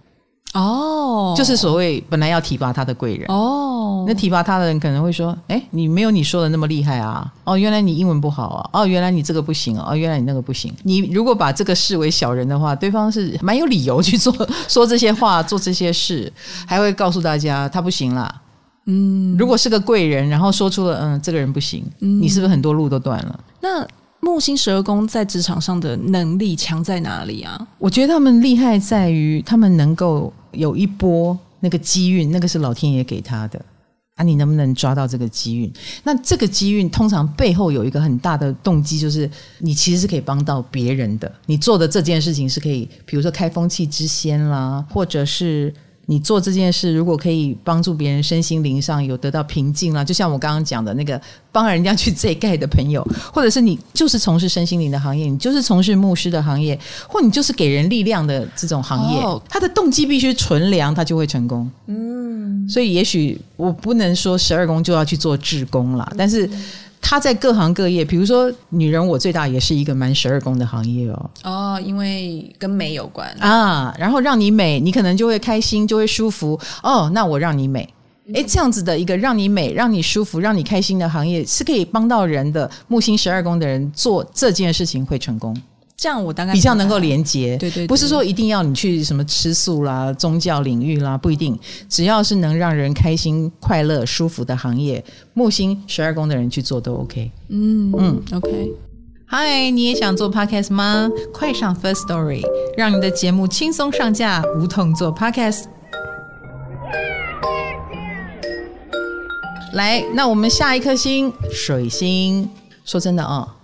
[0.54, 7.28] 哦，oh, 就是所谓本来要提拔他的贵人哦，oh, 那提拔他的人可能会说：“哎，你没有你说的那么厉害啊！
[7.42, 8.70] 哦，原来你英文不好啊！
[8.72, 9.88] 哦，原来你这个不行啊！
[9.90, 10.72] 哦，原来你那个不行。
[10.84, 14.32] 你如果把这个视为小人的话，对方是蛮有理由去做
[14.70, 16.32] 说这些话、做这些事，
[16.68, 18.32] 还会告诉大家他不行啦。
[18.86, 23.40] 嗯，如果是个贵人，然后说出了嗯，这个人不行，嗯，你是不是很多路都断了？
[23.60, 23.86] 那。
[24.20, 27.68] 木星十二宫在职场上的能力强在哪里啊？
[27.76, 33.62] 我觉得他们厉害在于他们能够有一波那个机运，那个是老天爷给他的
[34.14, 35.70] 啊，你能不能抓到这个机运？
[36.04, 45.70] 那这个机运通常背后有一个很大的动机，就是你其实是可以帮到别人的，你做的这件事情是可以，比如说开风气之先啦，或者是。
[46.06, 61.70] 你做这件事，如果可以帮助别人身心灵上有得到平静啦，就像我刚刚讲的那个帮人家去这盖的朋友，或者是你就是从事身心灵的行业，你就是从事牧师的行业，或你就是给人力量的这种行业，哦、他的动机必须纯良，他就会成功。
[61.86, 66.48] 嗯，所以也许我不能说十二宫就要去做志工啦，但是。
[67.06, 71.30] 他在各行各业，比如说女人，我最大也是一个蛮十二宫的行业哦。
[71.42, 73.94] 哦，因为跟美有关啊。
[73.98, 76.58] 然后让你美，你可能就会开心，就会舒服。
[76.82, 77.86] 哦，那我让你美，
[78.32, 82.68] 诶，这样子的一个让你美、让你舒服、让你开心的行业，是可以帮到人的。
[82.88, 85.54] 木星十二宫的人做这件事情会成功。
[85.96, 95.02] 这样我大概比较能够连接，对，对对，不是说一定要你去什么吃素啦、宗教领域啦，不一定，只要是能让人开心、快乐、舒服的行业，
[95.34, 97.30] 木星十二宫的人去做都 OK。
[97.48, 98.72] 嗯嗯，OK。
[99.24, 101.08] 嗨，你也想做 Podcast 吗？
[101.32, 102.42] 快上 First Story，
[102.76, 105.64] 让你的节目轻松上架，无痛做 Podcast。
[109.72, 112.50] 来，那我们下一颗星水星，
[112.84, 113.63] 说真的啊、哦。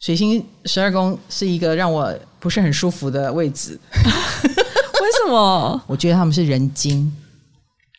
[0.00, 5.80] 水星十二宫是一个让我不是很舒服的位置， 为什么？
[5.86, 7.12] 我觉得他们是人精，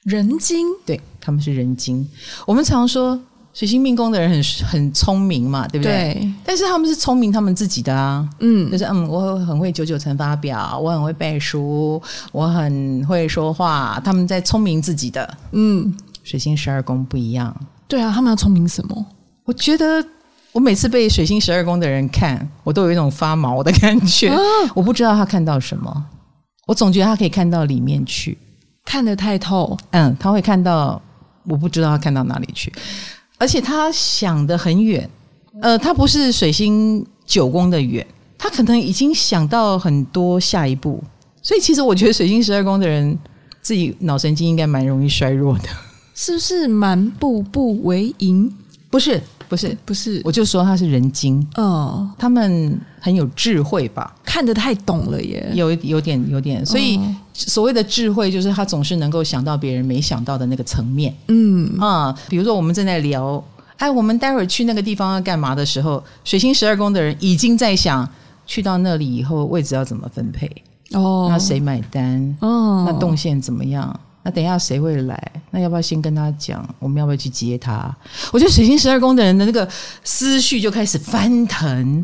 [0.04, 2.08] 人精，对，他们是人精。
[2.48, 3.20] 我们常说
[3.54, 6.16] 水星命宫的人很很聪明嘛，对不对？
[6.16, 6.34] 对。
[6.44, 15.38] 但是他们是聪明他们自己的啊，嗯，就是嗯，我很会九九乘法表，我很会背书，我很会说话，他们在聪明自己的。
[15.52, 17.56] 嗯，水星十二宫不一样。
[17.88, 19.06] 对啊，他们要聪明什么？
[19.46, 20.04] 我觉得。
[20.54, 24.28] 我每次被水星十二宫的人看，我都有一种发毛的感觉。
[24.30, 24.38] 啊、
[24.76, 26.06] 我不知道他看到什么，
[26.68, 28.38] 我总觉得他可以看到里面去，
[28.84, 29.78] 看得太透。
[29.92, 31.02] 嗯，他会看到，
[31.46, 32.72] 我不知道他看到哪里去，
[33.38, 35.10] 而且他想得很远。
[35.62, 38.06] 呃，他不是水星九宫的远，
[38.38, 41.02] 他可能已经想到很多下一步。
[41.42, 43.18] 所以，其实我觉得水星十二宫的人
[43.62, 45.70] 自己脑神经应该蛮容易衰弱的，
[46.14, 46.68] 是不是？
[46.68, 48.54] 蛮步步为营？
[48.90, 49.22] 不是。
[49.52, 49.78] 不是。
[49.86, 51.46] 不是，我就说他是人精。
[51.56, 54.16] 哦，他们很有智慧吧？
[54.24, 56.98] 看得太懂了耶，有有点有点，所以
[57.34, 61.14] 所谓的智慧就是他总是能够想到别人没想到的那个层面。
[61.28, 61.78] 嗯。
[61.78, 63.44] 啊，比如说我们正在聊，
[63.76, 68.08] 哎，我们待会儿去那个地方要干嘛的时候，水星十二宫的人已经在想，
[68.48, 70.50] 去到那里以后位置要怎么分配
[70.94, 74.00] 哦，那谁买单哦，那动线怎么样？
[74.24, 75.32] 那等一下谁会来？
[75.50, 76.64] 那要不要先跟他讲？
[76.80, 77.94] 我们要不要去接他？
[78.32, 79.68] 我觉得水星十二宫的人的那个
[80.04, 82.04] 思绪就开始翻腾，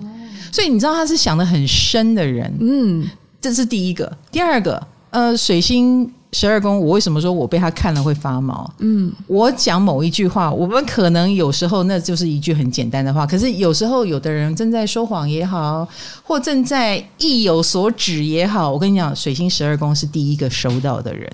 [0.52, 2.52] 所以你知道他是想得很深的人。
[2.60, 3.08] 嗯，
[3.40, 4.12] 这是第一个。
[4.32, 8.70] 第二个，呃，水星十二宫，我为什么说我被他看了会发毛？
[8.80, 15.88] 嗯，我讲某一句话，我们可能有时候那就是一句很简单的话，可是有时候有的人正在说谎也好，
[16.24, 21.32] 或正在意有所指也好，我跟你讲，水星十二宫是第一个收到的人。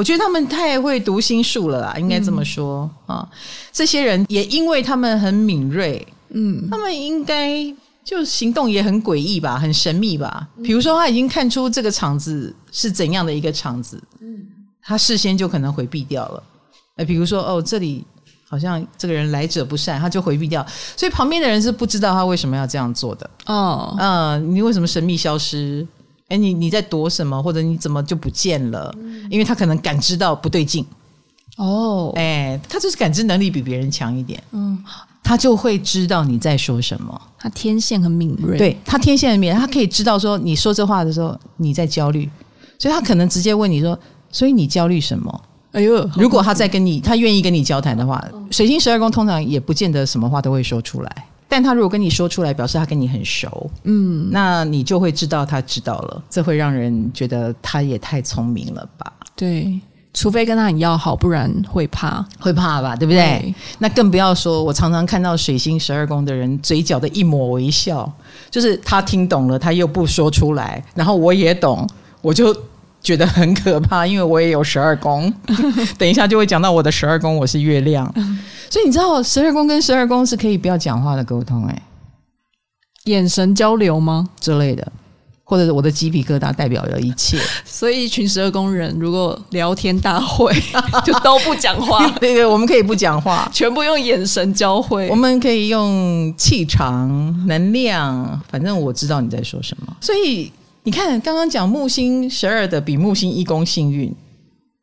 [0.00, 3.28] 我觉得他们太会读心术了啦，应该这么说、嗯、啊。
[3.70, 7.62] 这些人也因为他们很敏锐，嗯，他们应该
[8.02, 10.48] 就行动也很诡异吧，很神秘吧。
[10.64, 14.40] 比如说，他已经看出这个场子是怎样的一个场子，嗯，
[14.82, 16.42] 他事先就可能回避掉了。
[16.96, 18.02] 哎，比如说，哦，这里
[18.48, 20.66] 好像这个人来者不善，他就回避掉。
[20.96, 23.28] 所以旁边的人是不知道他为什么要这样做的。
[23.44, 25.86] 哦，嗯，你为什么神秘消失？
[26.30, 27.42] 哎，你你在躲什么？
[27.42, 28.94] 或者你怎么就不见了？
[29.28, 30.86] 因为他可能感知到不对劲。
[31.56, 34.42] 哦，哎，他就是感知能力比别人强一点。
[34.52, 34.82] 嗯，
[35.22, 37.20] 他就会知道你在说什么。
[37.38, 42.30] 他天线很敏锐，对，他天线很敏锐，他可以知道说你说这话的时候你在焦虑，
[42.78, 43.98] 所以他可能直接问你说
[44.30, 51.26] ：“所以你焦虑什么？”哎呦，如果他在跟你，他愿意跟你交谈的话，水星十二宫通常也不见得什么话都会说出来。
[51.50, 56.22] 但他如果跟你说出来，表示他跟你很熟，嗯，那你就会知道他知道了。
[56.30, 59.12] 这会让人觉得他也太聪明了吧？
[59.34, 59.80] 对，
[60.14, 62.94] 除非跟他很要好，不然会怕，会怕吧？
[62.94, 63.18] 对不对？
[63.18, 68.10] 对，那更不要说，我常常看到水星十二宫的人嘴角的一抹微笑，
[68.48, 71.84] 就是他听懂了，他又不说出来，然后我也懂，
[72.22, 72.56] 我就
[73.02, 75.32] 觉得很可怕，因为我也有十二宫。
[75.98, 78.12] 等一下就会讲到我的十二宫，我是月亮。
[78.68, 81.82] 所以你知道十二宫跟十二宫是可以不要讲话的沟通，哎，
[83.04, 84.92] 眼神交流吗之类的，
[85.42, 87.38] 或者是我的鸡皮疙瘩代表了一切。
[87.64, 90.54] 所以一群十二宫人如果聊天大会
[91.04, 95.08] 就都不讲话，对对，我们可以不讲话，全部用眼神交汇。
[95.08, 97.08] 我们可以用气场、
[97.48, 99.96] 能量，反正我知道你在说什么。
[100.00, 104.14] 所以你看，刚刚讲木星十二的比木星一宫幸运，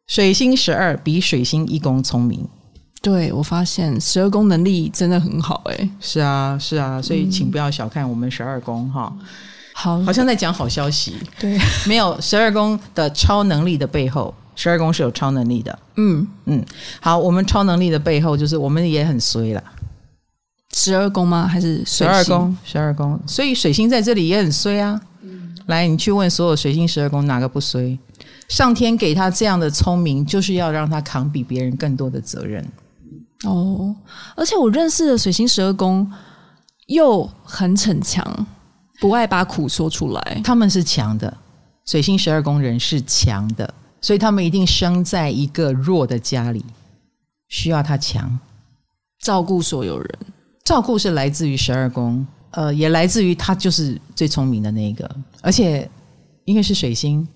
[0.06, 2.48] 水星十二比水星一宫聪明。
[3.02, 9.12] 对，我发现十二宫能力真的很好哎，是啊是啊，所以请不要小看我们十二宫哈。
[9.74, 11.16] 好，好像在讲好消息。
[11.40, 11.58] 对，
[11.88, 15.80] 没有十二宫的超能力的背后，十二宫是有超能力的。
[15.96, 16.64] 嗯嗯，
[17.00, 19.64] 好，我们超能力的背后就是我们也很衰了。
[20.76, 21.48] 十二宫吗？
[21.48, 22.56] 还是十二宫？
[22.64, 25.02] 十二宫，所以水星在这里也很衰啊。
[25.68, 27.98] 嗯，来，你去问所有水星十二宫哪个不衰？
[28.50, 32.66] 上天给他这样的聪明，就是要让他扛比别人更多的责任。
[33.44, 33.96] 哦，
[34.36, 36.10] 而且我认识的水星十二宫
[36.88, 38.48] 又很逞强，
[39.00, 40.42] 不爱把苦说出来。
[40.44, 41.38] 他们是强的，
[41.86, 46.66] 水星十二宫人是强的，所以他们一定生在一个弱的家里，
[47.50, 48.40] 需要他强，
[49.22, 50.20] 照顾所有人。
[50.64, 52.26] 照顾是来自于十二宫，
[52.58, 55.10] 呃，也来自于他就是最聪明的那一个，
[55.42, 55.88] 而且。
[56.48, 57.28] 因为是水星，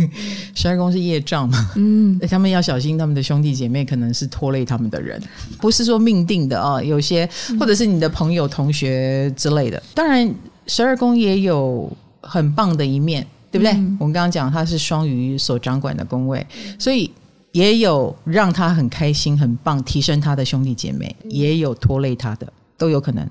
[0.54, 5.18] 十二宫是业障嘛，嗯，他们要小心，他们的兄弟姐妹可能是拖累他们的人，
[5.58, 7.26] 不是说命定的啊、哦，有些
[7.58, 9.82] 或者是你的朋友、同学之类的。
[9.94, 10.30] 当然，
[10.66, 13.72] 十二宫也有很棒的一面，对不对？
[13.72, 16.46] 嗯、我们刚刚讲他是双鱼所掌管的宫位，
[16.78, 17.10] 所以
[17.52, 23.26] 也有让他很开心、很棒，提升他的兄弟姐妹，也有拖累他的，都有可能，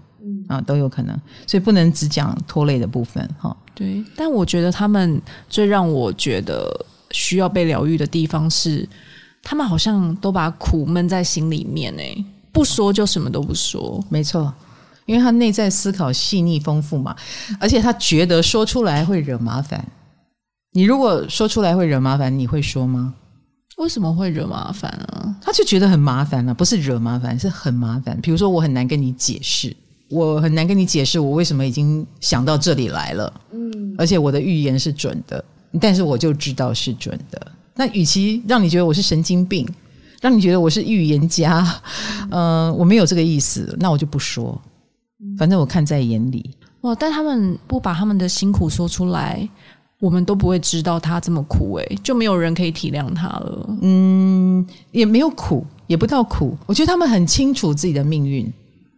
[0.47, 1.19] 啊，都有可能。
[1.45, 3.55] 所以不能只讲拖累的部分，哈。
[3.73, 6.69] 对，但我觉得他们最让我觉得
[7.11, 8.87] 需要被疗愈的地方是，
[9.43, 14.03] 他们好像都把苦闷在心里面，哎，不说就什么都不说。
[14.09, 14.51] 没错，
[15.05, 17.15] 因为他内在思考细腻丰富嘛，
[17.59, 19.85] 而且他觉得说出来会惹麻烦。
[20.71, 23.13] 你如果说出来会惹麻烦，你会说吗？
[23.77, 25.35] 为什么会惹麻烦啊？
[25.39, 28.19] 他就觉得很麻烦了，不是惹麻烦，是很麻烦。
[28.21, 29.75] 比如说，我很难跟你解释。
[30.09, 35.43] 我很难跟你解释我为什么已经想到这里来了，嗯，而且我的预言是准的，
[35.81, 37.51] 但是我就知道是准的。
[37.75, 39.67] 那与其让你觉得我是神经病，
[40.21, 41.61] 让你觉得我是预言家，
[42.31, 44.59] 嗯、呃，我没有这个意思，那我就不说，
[45.37, 46.51] 反正我看在眼里。
[46.81, 46.95] 哇！
[46.95, 49.47] 但他们不把他们的辛苦说出来，
[49.99, 53.77] 我们都不会知道他这么苦，诶，就没有人可以体谅他了。
[53.81, 56.55] 嗯，也没有苦，也不到苦。
[56.65, 58.51] 我觉得他们很清楚自己的命运。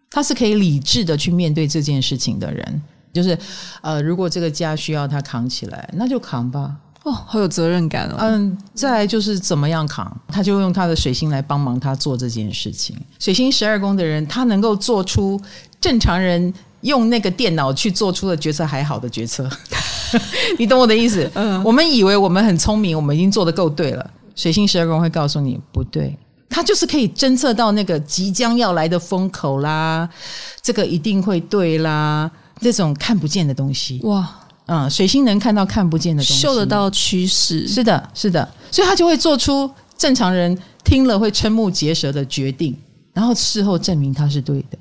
[0.10, 2.82] 他是可以理智的去面对这件事情的人，
[3.14, 3.38] 就是，
[3.82, 6.76] 呃，如果这个家需要他扛起来，那就扛吧。
[7.04, 8.18] 哦，好有责任感哦。
[8.20, 12.98] 嗯，再来就是怎么样扛，他就用他的水星来帮忙他做这件事情。
[13.20, 15.40] 水星十二宫的人，他能够做出
[15.80, 19.50] 正常人用那个电脑去做出的决策还好的决策。
[20.60, 21.30] 你懂我的意思？
[21.36, 24.12] 嗯，我们以为我们很聪明，我们已经做得够对了。
[24.36, 26.18] 水星十二宫会告诉你不对。
[26.50, 30.10] 他就是可以侦测到那个即将要来的风口啦，
[30.62, 34.00] 这个一定会对啦，这种看不见的东西。
[34.04, 34.28] 哇，
[34.66, 42.76] 嗯，水星能看到看不见的东西，嗅得到趋势，是的，是的，所以他就会做出正常人听了会瞠目结舌的决定，
[43.14, 44.78] 然后事后证明他是对的。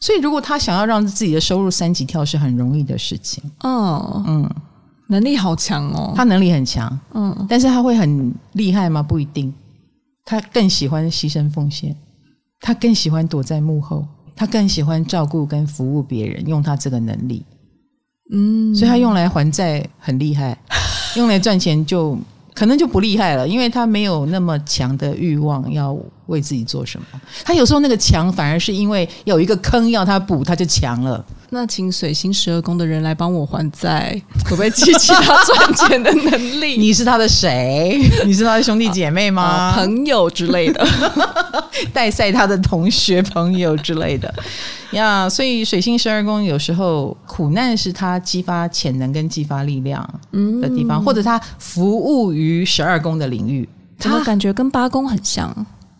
[0.00, 3.40] 所以如果他想要让自己的收入三级跳，是很容易的事情。
[3.60, 4.50] 哦，嗯，
[5.06, 9.00] 能力好强哦，他能力很强，嗯，但是他会很厉害吗？
[9.00, 9.54] 不一定。
[10.24, 11.94] 他更喜欢牺牲奉献，
[12.60, 17.44] 他更喜欢躲在幕后，他更喜欢照顾跟服务别人，用他这个能力，
[18.32, 20.56] 嗯，所以他用来还债很厉害，
[21.16, 22.16] 用来赚钱就
[22.54, 25.96] 可能就不厉害了，因为他没有那么强的欲望要
[26.26, 27.06] 为自己做什么。
[27.44, 31.24] 他有时候那个强反而是因为有一个坑要他补，他就强了。
[31.54, 36.76] 那请水星十二宫的人来帮我还债，可不可以激起他赚钱的能力？
[36.80, 38.00] 你是他的谁？
[38.24, 39.42] 你是他的兄弟姐妹吗？
[39.42, 40.82] 啊、朋友之类的，
[41.92, 44.32] 带赛他的同学朋友之类的
[44.92, 45.26] 呀。
[45.26, 50.02] Yeah, 所以水星十二宫有时候苦难是他激发潜能跟激发力量
[50.62, 53.68] 的地方，嗯、或者他服务于十二宫的领域。
[53.98, 55.54] 他感觉跟八宫很像。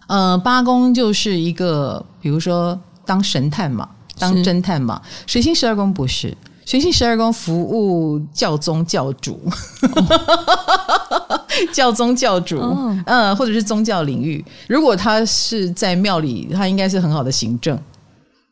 [0.06, 3.88] 呃，八宫就是一个，比如说当神探嘛，
[4.18, 5.00] 当侦探嘛。
[5.26, 9.40] 水星十二宫不是，水星十二宫服务教宗教主，
[9.82, 11.40] 哦、
[11.72, 12.58] 教宗教主，
[13.06, 14.44] 嗯、或者是宗教领域。
[14.68, 17.78] 如果他是在庙里，他应该是很好的行政。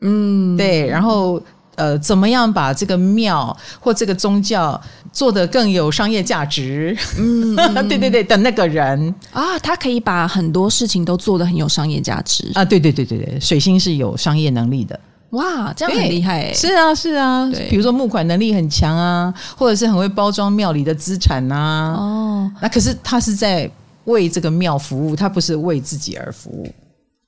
[0.01, 1.43] 嗯，对，然后。
[1.81, 4.79] 呃，怎么样把这个庙或这个宗教
[5.11, 6.95] 做得更有商业价值？
[7.19, 7.57] 嗯，
[7.89, 12.63] 对对对的那个人啊，他可以把很多事情都做得很有商业价值啊！
[12.63, 15.01] 对对对对对，水星是有商业能力的。
[15.31, 16.53] 哇，这样很厉害！
[16.53, 21.97] 是啊是啊，比如说募款能力很强啊，或者是很会包装庙里的资产呐、啊。
[21.99, 23.71] 哦，那可是他是在
[24.05, 26.71] 为这个庙服务，他不是为自己而服务，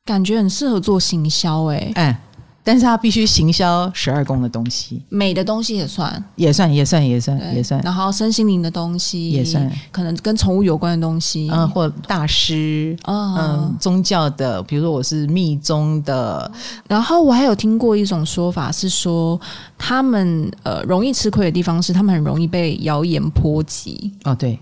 [0.04, 1.92] 感觉很适合做行销哎、欸。
[1.94, 2.16] 嗯
[2.64, 7.80] 但是他必须行销十二宫的东西，美的东西也算，也算，也算，也算，也算。
[7.82, 16.50] 然后身心灵的东西也算，可能跟宠物有关的东西，嗯，或大师，嗯，嗯，宗教的，比如说我是密宗的。
[16.86, 19.40] 然后我还有听过一种说法是说，
[19.76, 24.12] 他们呃容易吃亏的地方是他们很容易被谣言波及。
[24.22, 24.58] 哦，对，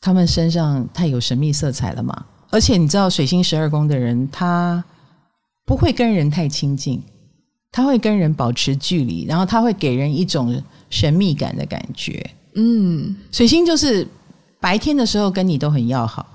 [0.00, 2.24] 他们身上太有神秘色彩了嘛。
[2.50, 4.84] 而且你知道，水星十二宫的人，他
[5.64, 7.02] 不会跟人太亲近。
[7.72, 12.28] 他会跟人保持距离，然后他会给人一种神秘感的感觉。
[12.54, 14.06] 嗯，水星就是
[14.58, 16.26] 白天的时候跟你都很要好，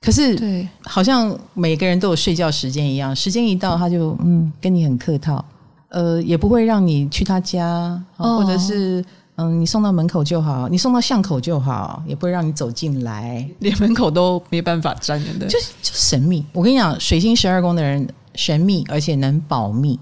[0.00, 5.44] 可是对，好像每个人都有睡觉时间一样，时间一到他就嗯跟你很客套，
[5.88, 9.04] 呃，也不会让你去他家，或者是
[9.34, 16.46] 嗯你送到门口就好，你送到巷口就好，也不会让你走进来，连门口都没办法站的，就是就神秘。
[16.52, 19.98] 我跟你讲，水星十二宫的人神秘，而且能保密。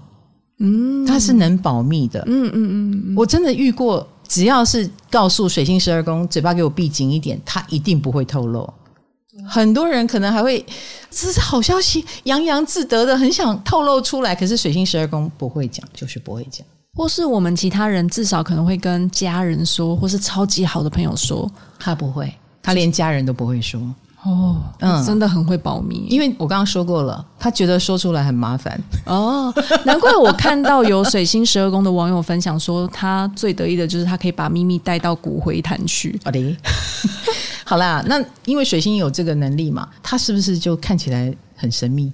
[0.59, 2.23] 嗯，他是能保密的。
[2.27, 8.67] 嗯嗯嗯，嗯我真的遇过，只要是告诉水星十二宫，嘴巴给我闭紧一点，他一定不会透露。
[9.47, 10.65] 很多人可能还会，
[11.11, 14.35] 这是好消息，洋洋自得的，很想透露出来。
[14.35, 16.65] 可是水星十二宫不会讲，就是不会讲。
[16.95, 22.33] 或是我们其他人至少可能会跟家人说，或是超级好的朋友说，他不会，
[22.63, 23.79] 他连家人都不会说。
[24.23, 28.77] 哦，嗯，真的很会保密，因为我刚刚说过了，他觉得说出来很麻烦。
[29.05, 29.53] 哦，
[29.85, 36.19] 难怪我看到有水星十二宫的网友分享说，他最得意的就是他可以把秘密带到骨灰坛去。
[36.25, 36.57] 好的，
[37.63, 42.11] 好啦，那因为水星有这个能力嘛，他是不是就看起来很神秘？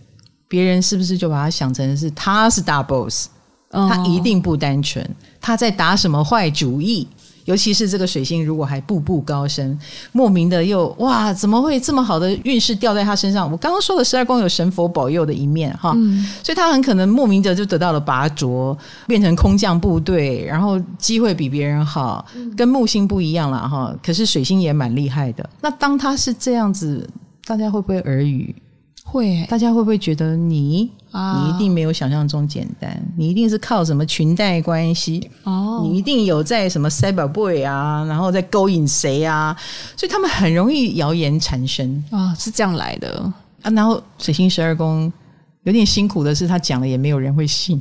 [0.47, 3.30] 别人是不是就把他想成是他是大 boss？
[3.72, 5.04] 哦，他一定不单纯，
[5.41, 7.08] 他在打什么坏主意？
[7.46, 9.78] 尤其是这个水星，如果还步步高升，
[10.12, 13.52] 莫名的又哇，怎么会这么好的运势掉在他身上？
[13.52, 18.78] 我刚刚说的十二宫有神佛保佑的一面哈，嗯、所以他很可能莫名的就得到了拔擢，
[19.08, 22.26] 变成空降部队，然后机会比别人好，
[22.56, 23.94] 跟木星不一样了哈。
[24.04, 25.50] 可是水星也蛮厉害的。
[25.62, 27.10] 那当他是这样子，
[27.46, 28.56] 大家会不会耳语？
[29.04, 33.01] 会，大家会不会觉得你啊，你一定没有想象中简单？
[33.16, 35.30] 你一定是靠什么裙带关系？
[35.43, 39.55] 哦，你一定有在什么塞宝贝啊，然后在勾引谁啊？
[39.95, 43.24] 所以他们很容易谣言缠身啊，是这样来的
[43.61, 43.70] 啊。
[43.70, 45.11] 然后水星十二宫
[45.64, 47.80] 有点辛苦的是，他讲了也没有人会信，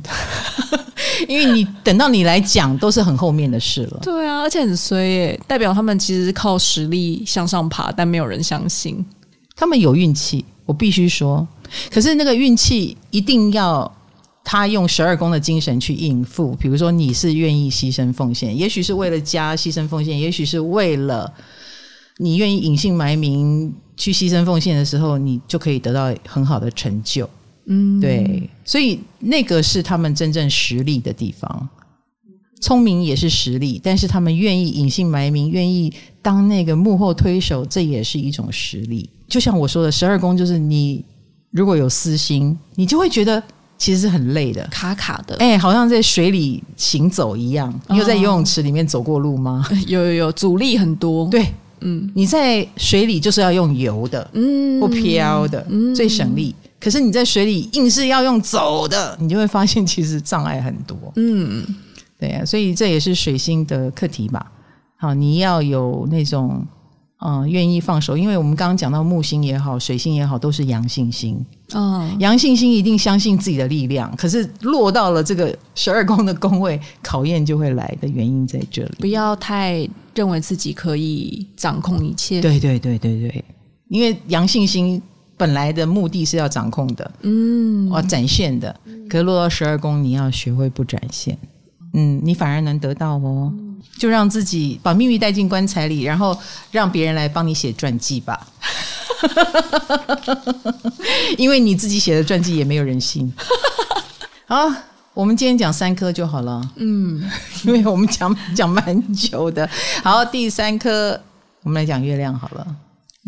[1.26, 4.00] 因为你等到你来讲，都是很后面的事了。
[4.02, 9.02] 对啊，而且很衰耶，代表他们其实是靠实力向上爬，但没有人相信。
[9.62, 10.44] 他们有运气。
[10.66, 11.46] 我必须说，
[11.88, 13.88] 可是那个运气一定要
[14.42, 16.52] 他用十二宫的精神去应付。
[16.56, 21.32] 比如说，你是愿意牺牲奉献，也许是为了家牺牲奉献，也许是为了
[22.18, 27.30] 你愿意隐姓埋名去牺牲奉献的时候，你就可以得到很好的成就。
[27.66, 31.68] 嗯，对，所以那个是他们真正实力的地方。
[32.60, 39.08] 聪明也是实力，但是他们愿意隐姓埋名，愿意当那个幕后推手，这也是一种实力。
[39.32, 41.02] 就像我说的，十二宫就是你
[41.52, 43.42] 如果有私心，你就会觉得
[43.78, 47.72] 其实是很累的，卡卡的，哎，好像在水里行走一样。
[47.88, 49.66] 你有在游泳池里面走过路吗？
[49.88, 51.26] 有有有，阻力很多。
[51.30, 51.46] 对，
[51.80, 56.54] 嗯，你在水里就是要用游的，嗯，不飘的，嗯，最省力。
[56.78, 60.98] 可是你在水里硬是要用走的，你就会发现其实障碍很多。
[61.16, 61.64] 嗯。
[62.18, 64.52] 对呀、啊，所以这也是水星的课题吧。
[64.98, 66.64] 好，你要有那种
[67.24, 71.44] 嗯，愿意放手，因为我们刚刚讲到木星也好，水星也好，都是阳性星。
[71.72, 78.96] 嗯，阳性星一定相信自己的力量，可是落到了这个十二宫的宫位，考验就会来的原因在这里。
[78.98, 82.40] 不要太认为自己可以掌控一切。
[82.40, 83.44] 对对对对对，
[83.88, 85.00] 因为阳性星
[85.36, 88.74] 本来的目的是要掌控的，嗯，要展现的。
[89.08, 91.38] 可是落到十二宫，你要学会不展现。
[91.94, 93.52] 嗯，你反而能得到哦。
[93.96, 96.36] 就让自己把秘密带进棺材里，然后
[96.70, 98.46] 让别人来帮你写传记吧。
[101.38, 103.32] 因为你自己写的传记也没有人信。
[104.46, 104.70] 好，
[105.14, 106.60] 我们今天讲三颗就好了。
[106.76, 107.30] 嗯，
[107.64, 109.68] 因为我们讲讲蛮久的。
[110.02, 111.20] 好，第三颗
[111.62, 112.66] 我们来讲月亮好了。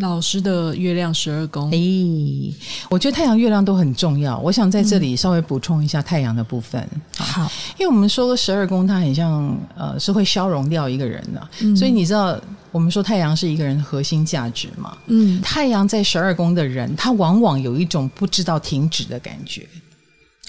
[0.01, 1.78] 老师的月亮十二宫，哎，
[2.90, 4.36] 我觉得太阳、月亮都很重要。
[4.40, 6.80] 我想在这里稍微补充一下太阳的部分。
[6.92, 11.49] 嗯、好，因为我们说的十二宫，它很像呃，是会消融掉一个人的。
[11.61, 12.36] 嗯、所以你知道，
[12.72, 14.99] 我们说太阳是一个人的核心价值嘛？
[15.07, 19.64] 嗯，太阳在十二宫的人，他往往有一种不知道停止的感觉。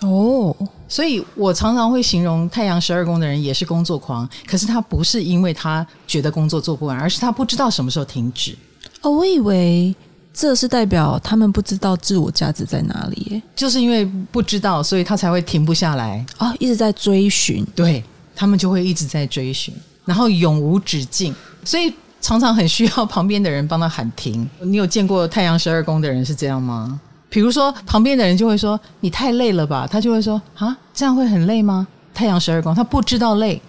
[0.01, 0.55] 哦，
[0.87, 8.57] 所以我常常会形容太阳十二宫的人也是工作狂，可是他不是因为他觉得工作做不完，而是他不知道什么时候停止。
[9.05, 9.95] 哦，我以为
[10.33, 18.03] 这是代表他们不知道自我价值在哪里耶，就是因为不知道，所以他才会停不下来啊，哦，一直在追寻，对，
[18.35, 19.71] 他们就会一直在追寻，
[20.05, 21.33] 然后永无止境，
[21.63, 24.49] 所以常常很需要旁边的人帮他喊停。
[24.61, 26.99] 你有见过太阳十二宫的人是这样吗？
[27.29, 31.85] 比如说旁边的人就会说你太累了吧，他就会说啊，这样会很累吗？
[32.11, 33.61] 太阳十二宫他不知道累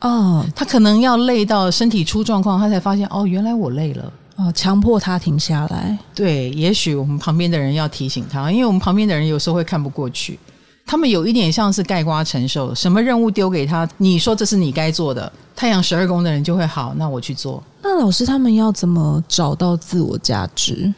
[0.00, 4.10] 哦，他可能要累到身体出状况，他才发现哦，原来我累了。
[4.36, 5.98] 哦，强迫他停下来。
[6.14, 10.38] 对，也许我们旁边的人要提醒他，因为我们旁边的人有时候会看不过去。
[10.86, 15.30] 他们有一点像是盖瓜承受，什么任务丢给他，你说这是你该做的。
[15.54, 17.62] 太阳十二宫的人就会好，那我去做。
[17.82, 20.92] 那老师他们要怎么找到自我价值？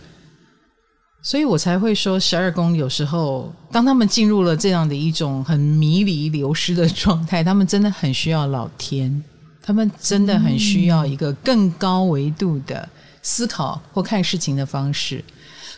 [1.21, 9.23] 所以我才会说，十二宫有时候当他们进入了这样的一种很迷离流失的状态，他们真的很需要老天，
[9.63, 12.89] 他们真的很需要一个更高维度的。
[13.23, 15.25] 思考或看事情的方式，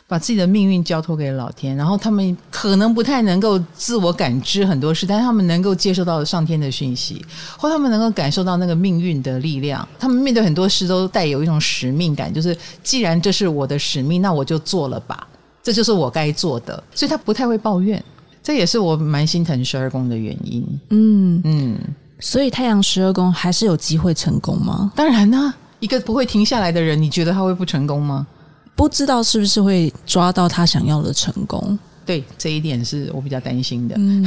[0.09, 7.25] 把自己的命运交托给老天，然后他们可能不太能够自我感知很多事，但是他们能够接受到上天的讯息，
[7.59, 9.87] 或他们能够感受到那个命运的力量。
[9.99, 15.27] 他们面对很多事都带有一种使命感，就是既然这是我的使命，那我就做了吧，
[15.63, 16.83] 这就是我该做的。
[16.95, 18.03] 所以他不太会抱怨，
[18.43, 20.81] 这也是我蛮心疼十二宫的原因。
[20.91, 21.79] 嗯嗯，
[22.21, 24.93] 所以太阳十二宫还是有机会成功吗？
[24.97, 25.55] 当然呢。
[25.85, 28.27] 一个不会停下来的人，你觉得他会不成功吗？
[28.75, 31.79] 不知道是不是会抓到他想要的成功？
[32.07, 33.95] 对，这一点是我比较担心的。
[33.99, 34.25] 嗯，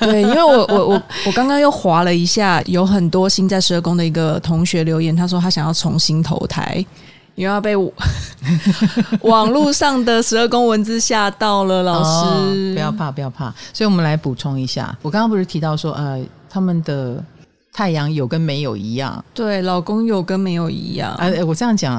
[0.00, 6.82] 对，因为我我我我刚刚又划了一下，有很多新在十二宫的一个同学留言，他说他想要重新投胎，
[7.34, 7.76] 因为要被
[9.20, 11.82] 网络上的十二宫文字吓到了。
[11.82, 13.54] 老师，哦，不要怕，不要怕。
[13.74, 17.22] 所以我们来补充一下，我刚刚不是提到说，呃，他们的。
[17.76, 21.14] 太阳有跟没有一样，对，老公有跟没有一样。
[21.16, 21.92] 哎、啊，我这样讲，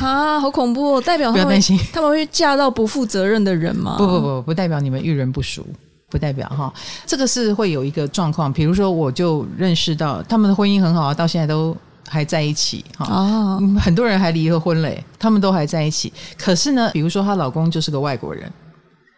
[0.00, 0.94] 啊，好恐怖！
[0.94, 3.96] 哦代表他们不要担心，他们会嫁到不负责任的人吗？
[3.98, 5.66] 不不不，不代表你们遇人不淑，
[6.08, 6.72] 不代表哈，
[7.04, 8.50] 这个是会有一个状况。
[8.50, 11.76] 比如说，我就认识到他们的婚姻很好啊，到现在都
[12.08, 13.06] 还在一起哈。
[13.10, 16.10] 哦，很多人还离了婚嘞，他们都还在一起。
[16.38, 18.50] 可是呢，比如说她老公就是个外国人，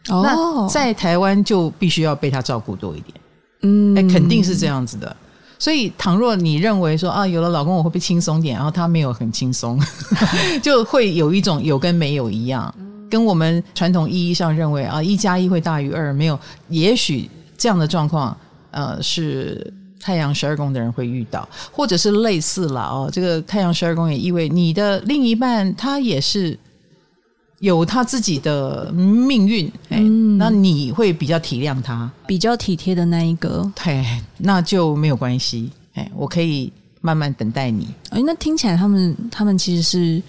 [0.09, 3.15] 哦，那在台湾就必须要被他照顾多一点。
[3.63, 5.17] 嗯，哎，肯定是这样子的。
[5.59, 8.57] 所以，倘若你认为说啊，有了老公我会不会轻松点？
[8.57, 9.81] 然后他没有很轻松，
[10.63, 12.75] 就会有一种有跟没有一样，
[13.11, 16.39] 跟我们传统意义上认为啊，一加一会大于二，没有。
[16.69, 18.37] 也许这样的状况，
[18.71, 23.09] 呃，是太阳十二宫的人会遇到，或者是类似了哦。
[23.13, 26.59] 这个太阳十二宫也意味你的另一半他也是。
[27.65, 34.05] 有他自己的命运，哎、嗯，那你会比较体谅他，比较体贴的那一个，对，
[34.37, 37.89] 那就没有关系，哎，我可以慢慢等待你。
[38.11, 40.23] 哎，那听起来他们他们其实是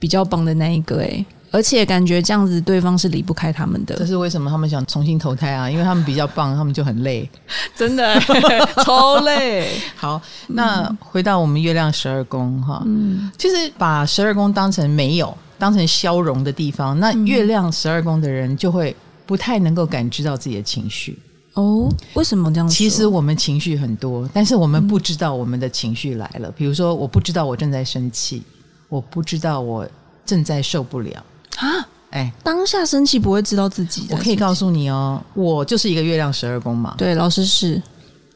[0.00, 3.94] 比较棒的那一个，哎，而且感觉这样子对方是离不开他们的。
[3.94, 5.70] 这是为什么他们想重新投胎啊？
[5.70, 7.30] 因为他们比较棒，他们就很累，
[7.78, 8.18] 真的
[8.84, 9.70] 超累。
[9.94, 15.32] 好，那回到我们月亮十二宫哈，嗯，其实把十二宫当成没有。
[15.58, 18.94] 当成消融的地方，那月亮十二宫的人就会
[19.24, 21.18] 不太能够感知到自己的情绪。
[21.54, 22.74] 哦，为什么这样说？
[22.74, 26.48] 其实我们情绪很多，但是我们不知道我们的情绪来了。
[26.48, 28.42] 嗯、比如说，我不知道我正在生气，
[28.90, 29.88] 我不知道我
[30.26, 31.24] 正在受不了
[31.56, 31.88] 啊！
[32.10, 34.06] 哎，当下生气不会知道自己。
[34.10, 36.94] 我可以告诉你哦，我就是一个月亮十二宫嘛。
[36.98, 37.82] 对，老师是。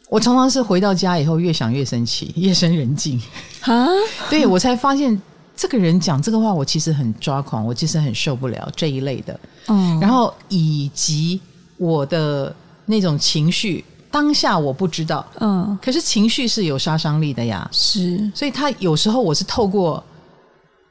[0.08, 3.20] 我常常是回到家以后越想越生气，夜深人静
[3.60, 3.86] 啊。
[4.30, 5.20] 对，我才发现。
[5.60, 9.38] 这个人讲这个话，我其实很抓狂，我其实很受不了这一类的。
[9.66, 11.38] 嗯，然后以及
[11.76, 12.56] 我的
[12.86, 17.68] 那种情绪，当下我不知道，嗯，可是情绪是有杀伤力的呀。
[17.70, 20.02] 是，所以他有时候我是透过，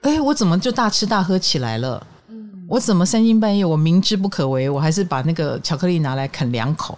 [0.01, 2.05] 哎，我怎么就大吃大喝起来了？
[2.27, 6.95] 嗯我怎么三更半夜，我明知不可为，我还是把那个巧克力拿来啃两口。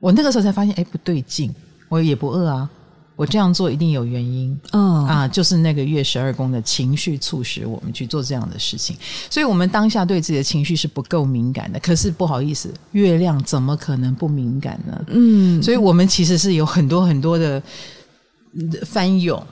[0.00, 1.54] 我那个时候才发现，哎，不对劲，
[1.88, 2.68] 我也不饿啊，
[3.20, 4.58] 我这样做一定有原因。
[4.72, 8.96] 嗯啊，就是那个月十二宫的情绪促使我们去做这样的事情，
[9.28, 11.78] 所以我们当下对自己的情绪是不够敏感的。
[11.80, 15.04] 可是不好意思，月亮怎么可能不敏感呢？
[15.08, 17.62] 嗯，所以我们其实是有很多很多的
[18.86, 19.44] 翻涌，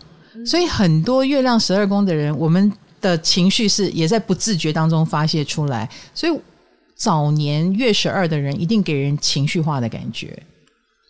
[0.46, 2.72] 所以很多月亮十二宫的人，我们。
[3.00, 6.36] 的情绪是也在不自觉当中发泄出来，所以
[6.96, 10.36] 早年月十二的人一定给人情绪化的感觉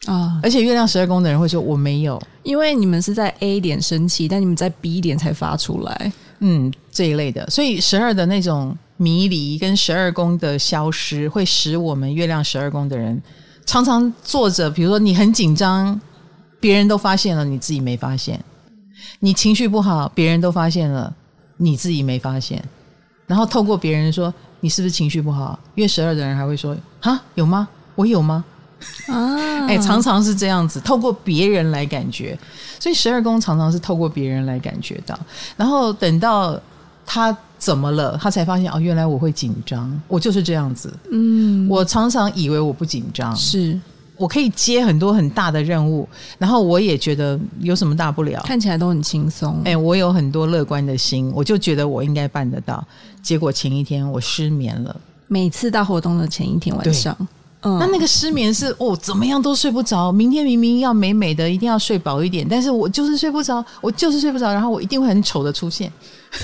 [0.07, 13.20] 啊，而且月亮十二宫的人会说我没有，因为你们是在 A 点生气，但你们在 B 点才发出来，嗯，这一类的，所以十二的那种迷离跟十二宫的消失，会使我们月亮十二宫的人
[13.66, 16.01] 常常坐着，比如说你很紧张，
[16.61, 18.38] 别人都发现了，你自己没发现；
[19.18, 21.14] 你情绪不好，别人都发现了。
[21.61, 22.62] 你自己没发现，
[23.26, 25.59] 然后透过别人说你是不是情绪不好？
[25.74, 27.68] 月十二的人还会说啊，有吗？
[27.96, 28.44] 我有吗？
[29.07, 32.39] 啊，哎，常常是这样子，透过别人来感觉，
[32.79, 35.18] 所以十二宫常常是透过别人来感觉到，
[35.57, 36.61] 然后等到
[37.05, 40.93] 他怎么了，他才发现哦，原来我会紧张，我就是这样子。
[41.11, 43.79] 嗯，我常常以为我不紧张，是。
[44.16, 46.09] 我可以接很多很大的任务，
[46.39, 49.62] 然后我也觉得有什么大不了，看起来都很轻松。
[49.64, 52.85] 哎，我有很多乐观的心，我就觉得我应该办得到。
[53.22, 57.16] 结果前一天我失眠了，每次到活动的前一天晚上，
[57.62, 60.12] 嗯，那那个失眠是哦，怎么样都睡不着。
[60.12, 65.92] 明天明明要美美的，一定要睡饱一点，但是我就是睡不着，我就是睡不着，然后我一定会很丑的出现。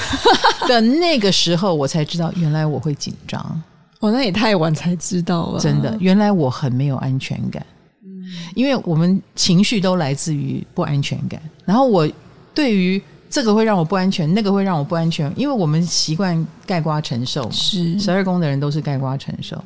[0.66, 3.62] 的那个时候，我才知道原来我会紧张。
[4.00, 7.64] 我、哦、那也太晚才知道了，真的，原来我很没有安全感。
[8.04, 11.40] 嗯，因为我们情绪都来自于不安全感。
[11.64, 12.06] 然后我
[12.52, 13.00] 对于
[13.30, 17.50] 这个会让我不安全，那个会让我不安全，因为我们习惯盖瓜承受。
[17.50, 19.56] 是十二宫的人都是盖瓜承受，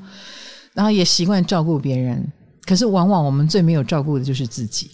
[0.78, 2.24] 然后也习惯照顾别人。
[2.64, 4.88] 可是往往我们最没有照顾的就是自己。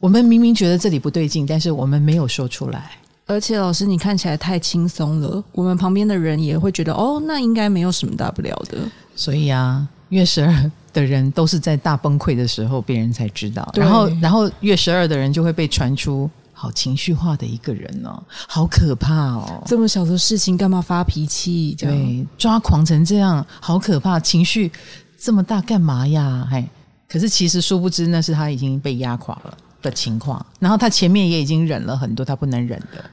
[0.00, 2.90] 我们明明觉得这里不对劲，但是我们没有说出来。
[3.24, 8.78] 而且老师，你看起来太轻松了，我们旁边的人也会觉得哦，那应该没有什么大不了的。
[9.14, 13.70] 所以啊，月十二的人都是在大崩溃的时候，别人才知道。
[13.76, 19.62] 然后，然后月十二的人就会被传出好情绪化的一个人哦，好可怕哦！
[19.66, 21.76] 这么小的事情干嘛发脾气？
[21.78, 24.18] 对，抓狂成这样，好可怕！
[24.18, 24.72] 情绪
[25.18, 26.46] 这么大干嘛呀？
[26.50, 26.64] 嘿，
[27.08, 33.04] 可是其实殊不知那是他已经被压垮了的情况，然后他前面也已经忍了很多他不能忍的。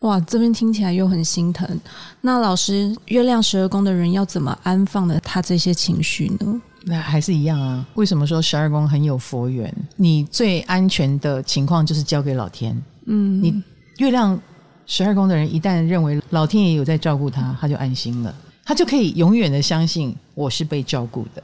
[0.00, 1.66] 哇，这边听起来又很心疼。
[2.20, 6.60] 那老师，月亮十二宫的人要怎么安放的他这些情绪呢？
[6.84, 7.84] 那还是一样啊。
[7.94, 9.74] 为什么说十二宫很有佛缘？
[9.96, 12.80] 你最安全的情况就是交给老天。
[13.06, 13.62] 嗯，你
[13.96, 14.40] 月亮
[14.86, 18.32] 十二宫的人一旦认为老天爷有在照顾他，他就安心了，
[18.68, 21.42] 他就可以永远的相信我是被照顾的。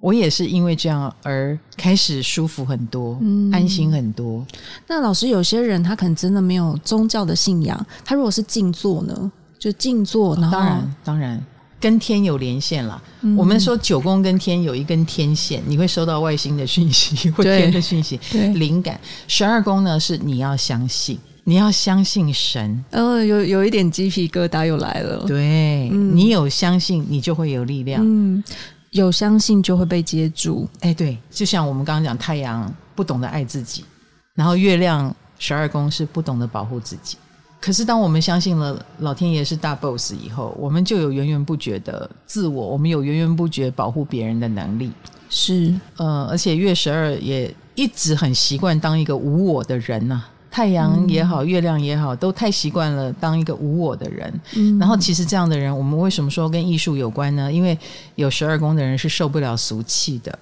[0.00, 4.44] 我也是因为这样而开始舒服很多，嗯，安心很多。
[4.88, 9.30] 那老师，有些人他可能真的没有宗教的信仰，他如果是静坐呢？
[9.56, 11.46] 就静坐，然后当然当然
[11.78, 13.00] 跟天有连线了。
[13.20, 19.00] 嗯，我们说九宫跟天有一根天线，你会收到外星的讯息或天的讯息，对，灵感。
[19.28, 22.84] 十二宫呢是你要相信，你要相信神。
[22.90, 25.24] 呃，有有一点鸡皮疙瘩又来了。
[25.26, 28.02] 对，嗯，你有相信，你就会有力量。
[28.04, 28.42] 嗯。
[28.90, 33.86] 有相信就会被接住，哎，对，就像我们刚刚讲，太阳不懂得爱自己，
[34.34, 37.16] 然后月亮十二宫是不懂得保护自己。
[37.58, 44.92] 可是当我们相信了老天爷是大 boss 以后，我们就有源源不绝的自我，我们有源源不绝保护别人的能力。
[45.30, 50.28] 是，呃，而且月十二也一直很习惯当一个无我的人呐、啊。
[50.52, 54.40] 太阳也好，月亮也好，都太习惯了当一个无我的人。
[54.54, 57.50] 嗯，然后其实这样的人，我们为什么说跟艺术有关呢？
[57.50, 57.76] 因为
[58.16, 60.38] 有十二宫的人是受不了俗气的。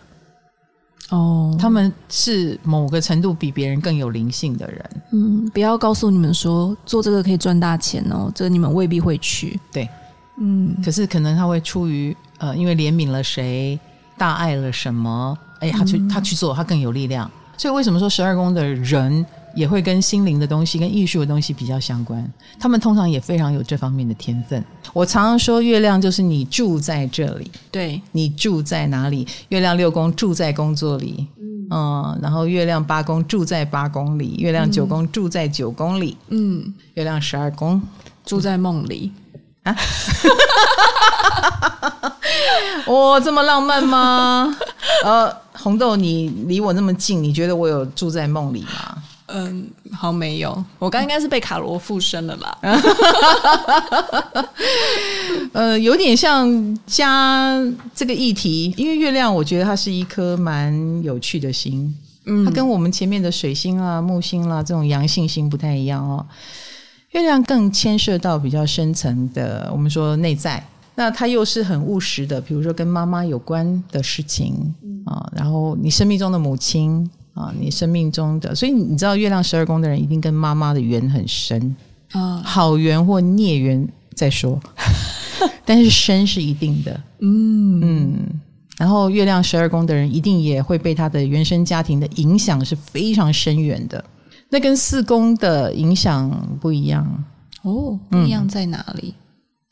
[1.10, 4.90] 哦，他们是某个程度比别人更有灵性的人。
[5.12, 9.60] 嗯，不要告诉你们说做这个可以赚大钱哦，这个你们未必会去。
[9.70, 9.88] 对，
[10.40, 13.78] 嗯，可是可能他会出于呃，因为怜悯了谁，
[14.18, 17.30] 大爱了什么，哎，他去、嗯、他去做，他更有力量。
[17.56, 19.24] 所以为什么说十二宫的人？
[19.54, 22.24] 也会跟心灵的东西、跟艺术的东西比较相关，
[22.58, 24.64] 他们通常也非常有这方面的天分。
[24.92, 29.26] 我常常说，月亮就是你住在这里，对，你住在哪里？
[29.48, 31.26] 月亮六宫住在工作里，
[31.70, 37.80] 嗯，然后月亮八宫住在八宫里，月亮九宫住在九宫里，嗯，月亮十二宫
[38.24, 39.12] 住在梦里
[39.64, 39.76] 啊。
[42.86, 44.56] 我 这么浪漫吗？
[45.04, 49.02] 呃，红豆，你离我那么近，你觉得我有住在梦里吗？
[49.32, 50.64] 嗯，好，没有。
[50.78, 52.58] 我刚应该是被卡罗附身了吧？
[55.52, 57.56] 呃，有点像加
[57.94, 61.94] 这个议题，因为月亮，我觉得它是一颗蛮有趣的星。
[62.26, 66.24] 嗯，它跟我们前面的水星啊、木星啦、啊、这种阳性星不太一样哦。
[67.10, 70.64] 月亮更牵涉到比较深层的，我们说内在。
[70.94, 74.74] 那它又是很务实的，比如说跟妈妈有关的事情
[75.06, 81.74] 啊，然后你生命中的母亲啊，你生命中的，所以你知道月亮十二宫的人一定跟妈妈的缘很深。
[82.12, 84.58] 啊，好缘或孽缘再说，
[85.64, 87.80] 但是深是一定的，嗯。
[87.80, 88.40] 嗯，
[88.78, 94.04] 然后月亮十二宫的人一定也会被他的原生家庭的影响是非常深远的，
[94.48, 97.24] 那跟四宫的影响不一样。
[97.62, 99.14] 哦，不一样在哪里？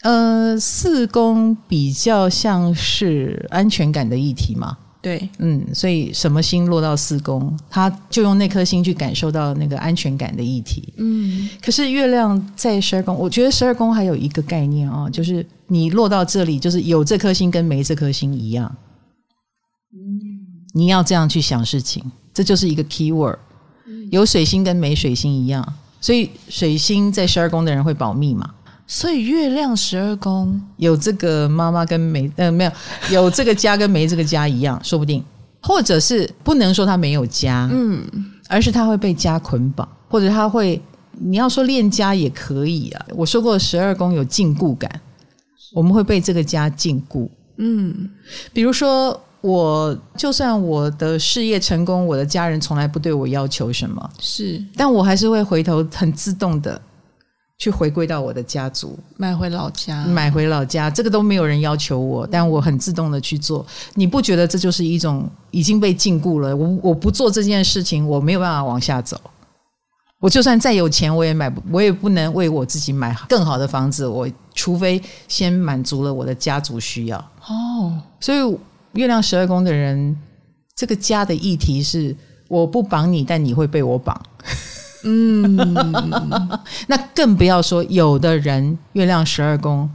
[0.03, 11.49] 呃，四宫比较像是安全感的议题嘛，对，嗯，所以什么星落到四宫，他就用那颗星去感受到那个安全感的议题，嗯。
[11.63, 18.77] 可是月亮在十二宫，我觉得十二宫还有一个概念啊，就是你落到这里，就是有这颗星跟没这颗星一样，
[19.95, 20.19] 嗯，
[20.75, 22.03] 你要这样去想事情，
[22.35, 23.39] 这就是一个 keyword，
[24.11, 28.53] 有水星跟没水星一样，所以水星在十二宫的人会保密嘛。
[28.91, 32.73] 所以月亮十二宫有这个妈妈跟没呃没有
[33.11, 35.23] 有这个家跟没这个家一样，说不定，
[35.63, 38.03] 或者是不能说他没有家，嗯，
[38.49, 40.81] 而是他会被家捆绑，或者他会
[41.13, 43.07] 你要说恋家也可以啊。
[43.15, 44.91] 我说过十二宫有禁锢感，
[45.75, 47.29] 我们会被这个家禁锢，
[47.59, 48.09] 嗯，
[48.55, 56.81] 比如说我就算我的事业成功，我的家人从来不对我要求什么，是，但我还是会回头很自动的。
[57.59, 63.67] 去回归到我的家族，买回老家，买回老家，这个都没有人要求我，但我很自动的去做。
[63.95, 66.57] 你不觉得这就是一种已经被禁锢了？
[66.57, 69.21] 我我不做这件事情，我没有办法往下走。
[70.21, 74.07] 我就算再有钱，我也买不，我也不能为我自己买更好的房子。
[74.07, 77.19] 我除非先满足了我的家族需要。
[77.49, 78.59] 哦，所以
[78.93, 80.17] 月亮十二宫的人，
[80.77, 82.15] 这个家的议题是：
[82.47, 84.21] 我不绑你，但你会被我绑。
[85.05, 85.57] 嗯，
[86.87, 89.89] 那更不要说有的人月亮十二宫，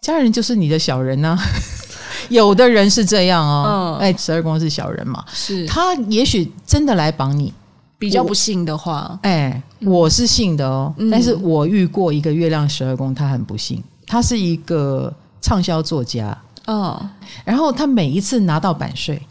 [0.00, 1.38] 家人就是你的小人呢、啊。
[2.28, 5.66] 有的人是这样哦，哎、嗯，十二宫是小人嘛，是。
[5.66, 7.52] 他也许真的来绑你。
[7.98, 16.36] 比较不幸的话，哎，我是信的哦，嗯、但是我遇过一个月亮十二宫，他很不幸，他是一个畅销作家。
[16.66, 17.00] 哦，
[17.44, 19.22] 然后他每一次拿到版税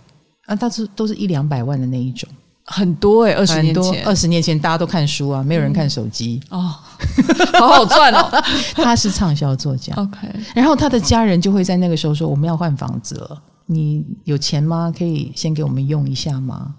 [0.46, 2.30] 啊，他是都是一两百万的那一种。
[2.66, 6.76] 很多哎、欸，二十年前，二十年前大家都看书啊，没有人看手机、嗯、哦，
[7.60, 8.44] 好好赚哦。
[8.76, 10.18] 他是畅销作家，OK。
[10.56, 14.94] 然后他的家人就会在那个时候说：“我们要换房子了，你有钱吗？
[14.98, 16.76] 可以先给我们用一下吗？”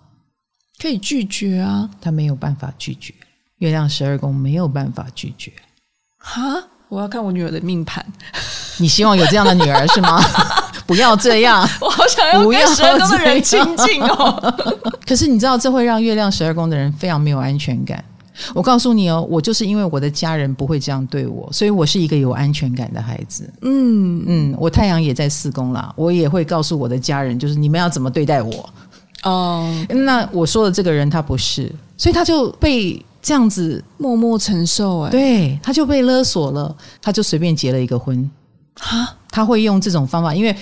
[0.80, 3.12] 可以拒绝啊，他没有办法拒绝。
[3.58, 5.52] 月亮十二宫没有办法拒绝。
[6.18, 6.40] 哈，
[6.88, 8.04] 我要看我女儿的命盘。
[8.78, 10.20] 你希望有这样的女儿是吗？
[10.92, 14.54] 不要这样， 我好想要跟十二宫的人亲近哦。
[15.08, 18.04] 可是你知道，这会让月亮十二宫的人非常没有安全感。
[18.54, 23.48] 我告诉你哦，我就是因为我的家人不会这样对我，所以我是一个有安全感的孩子。
[23.62, 28.68] 嗯嗯，我太阳也在四宫啦，我也会告诉我的家人，就是你们要怎么对待我。
[29.22, 35.00] 哦，那我说的这个人他不是，所以他就被这样子默默承受。
[35.02, 38.28] 哎，对，他就被勒索了，他就随便结了一个婚。
[38.80, 40.56] 哈，他会用这种方法，因为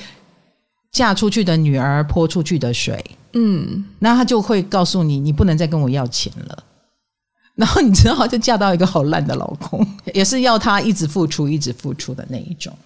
[0.93, 6.65] 嫁出去的女儿泼出去的水，嗯，那他就会告诉你，你不能再跟我要钱了。
[7.55, 12.77] 然后你知道，就嫁到一个好烂的老公， 也是要他一直付出、一直付出的那一种。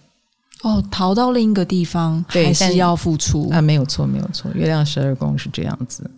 [0.63, 3.61] 哦，逃到另一个地方，对，还是要付出啊？
[3.61, 4.51] 没有错，没有错。
[4.55, 6.11] 月亮十二宫是这样子。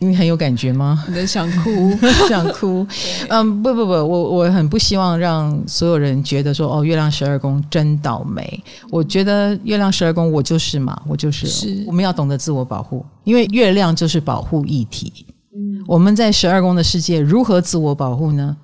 [0.00, 1.04] 你很有感觉吗？
[1.08, 1.90] 你在想哭，
[2.28, 2.86] 想哭。
[3.28, 8.62] 嗯，不不不，我我很不希望让所有人觉得说，哦，月亮十二宫真倒霉。
[8.90, 11.46] 我觉得月亮十二宫，我就是嘛，我就是。
[11.48, 11.84] 是。
[11.86, 15.26] 我们要懂得自我保护，因为月亮就是保护议题。
[15.54, 15.82] 嗯。
[15.86, 18.56] 我们在十二宫的世界如何自我保护呢？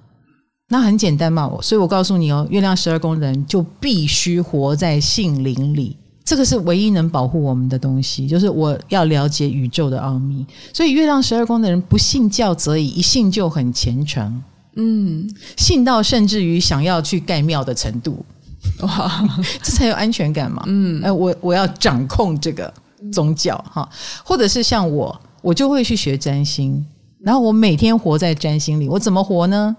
[0.69, 5.97] 那很简单嘛，所以我告诉你哦，月亮十二宫的人就必须活在性灵里。
[6.25, 10.45] 这个是唯一能保护我们的东西，就是我要了解宇宙的奥秘。
[10.73, 14.43] 所以月亮十二宫的人不信教则已，一信就很虔诚，
[14.77, 18.25] 嗯，信到甚至于想要去盖庙的程度，
[18.81, 19.29] 哇，
[19.63, 22.73] 这才有安全感嘛，嗯，哎，我我要掌控这个
[23.13, 23.87] 宗教哈，
[24.25, 26.85] 或者是像我我就会去学占星。
[27.21, 29.75] 然后我每天活在占星里，我怎么活呢？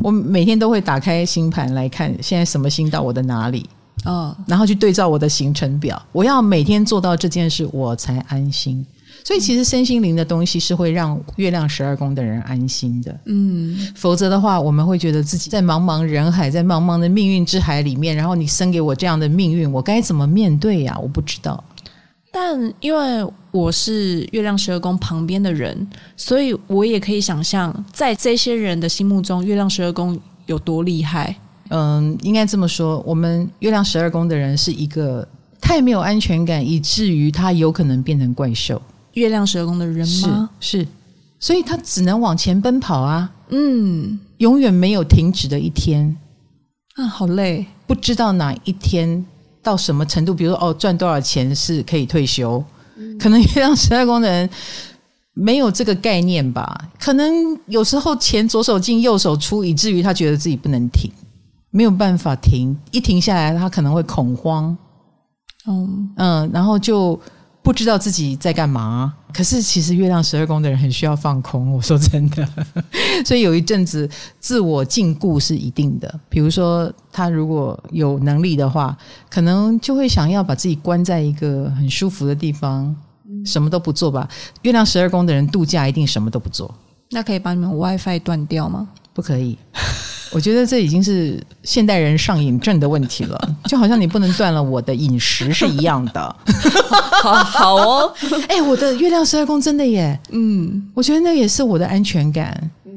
[0.00, 3.68] 我每天都会打开星盘来看，现在什么星到我的哪里，
[4.04, 6.00] 哦，然后去对照我的行程表。
[6.12, 8.84] 我要每天做到这件事，我才安心。
[9.22, 20.98] 所以其实身心灵的东西是会让月亮十二宫的人安心的，嗯，否则的话，我们会觉得自己在茫茫人海，在茫茫的命运之海里面，然后你生给我这样的命运，我该怎么面对呀？
[21.00, 21.62] 我不知道。
[22.30, 31.34] 但因为我是月亮十二宫旁边的人，所以我也可以想象，在这些人的心目中，月亮十二宫有多厉害。
[31.68, 35.26] 嗯，应该这么说，我们月亮十二宫的人是一个
[35.60, 38.80] 太没有安全感，以至于他有可能变成怪兽。
[39.12, 40.50] 月亮十二宫的人吗？
[40.60, 40.88] 是，是，
[41.38, 46.16] 所以他只能往前奔跑啊，嗯，永远没有停止的一天。
[46.96, 49.24] 啊，好累，不知道哪一天。
[49.62, 50.34] 到什么程度？
[50.34, 52.62] 比如说，哦，赚多少钱是可以退休？
[52.96, 54.46] 嗯、可能月亮十二宫的人
[55.32, 56.90] 没有这个概念吧？
[57.00, 61.10] 可能有时候钱左手进右手出，以至于他觉得自己不能停，
[61.74, 62.78] 没有办法停。
[62.92, 64.76] 一停下来，他可能会恐慌。
[65.66, 67.20] 嗯嗯，然后就。
[67.64, 71.72] 不知道自己在干嘛，可是其实月亮十二宫的人很需要放空。
[71.72, 72.46] 我说真的，
[73.24, 74.06] 所以有一阵子
[74.38, 76.20] 自我禁锢是一定的。
[76.28, 78.94] 比如说，他如果有能力的话，
[79.30, 82.94] 可能就会想要把自己关在一个很舒服的地方，
[83.46, 84.28] 什么都不做吧。
[84.60, 86.74] 月亮十二宫的人度假一定什么都不做。
[87.12, 88.86] 那可以把你们 WiFi 断掉吗？
[89.14, 89.56] 不可以。
[90.34, 96.36] 我觉得这已经是现代人上瘾症的问题了， 就好像你不能断了我的饮食是一样的。
[97.22, 98.14] 好好哦，
[98.48, 102.70] 哎、欸，我的月亮十二宫真的耶，嗯，我觉得那也是我的安全感。
[102.84, 102.92] 嗯，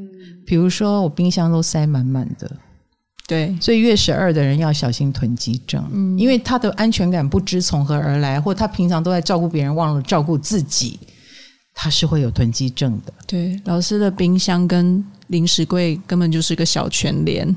[0.45, 2.51] 比如说我冰箱都塞满满的，
[3.27, 10.99] 对，所以月十二的人要小心囤积症，嗯，因为他的安全感不知从何而来，或他平常都在照顾别人，忘了照顾自己，
[11.75, 13.13] 他是会有囤积症的。
[13.27, 15.05] 对，老师的冰箱跟。
[15.27, 17.55] 零食柜根本就是个小全联，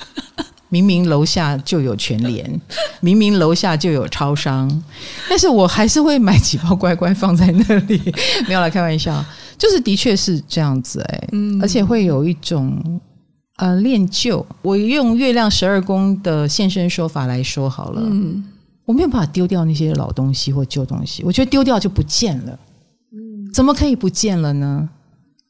[0.68, 2.60] 明明楼下就有全联，
[3.00, 4.82] 明明楼下就有超商，
[5.28, 8.00] 但是我还是会买几包乖乖放在那里。
[8.48, 9.22] 没有啦，开玩笑，
[9.58, 13.00] 就是的确是这样子哎、欸，嗯，而且会有一种
[13.56, 14.44] 呃恋旧。
[14.62, 18.42] 我用月亮十二宫的现身说法来说好了，嗯，
[18.86, 22.58] 我没有办法丢掉那些老东西或旧东西，我觉得丢掉就不见了，
[23.12, 24.88] 嗯，怎么可以不见了呢？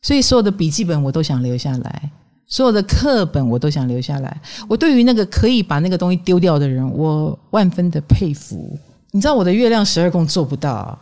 [0.02, 2.10] 所以所有的笔记本我都想留下来，
[2.46, 4.40] 所有的课本我都想留下来。
[4.68, 8.78] 我对于那个可以把那个东西丢掉的人，我万分的佩服。
[9.12, 10.98] 你知道我的月亮十二宫做不到，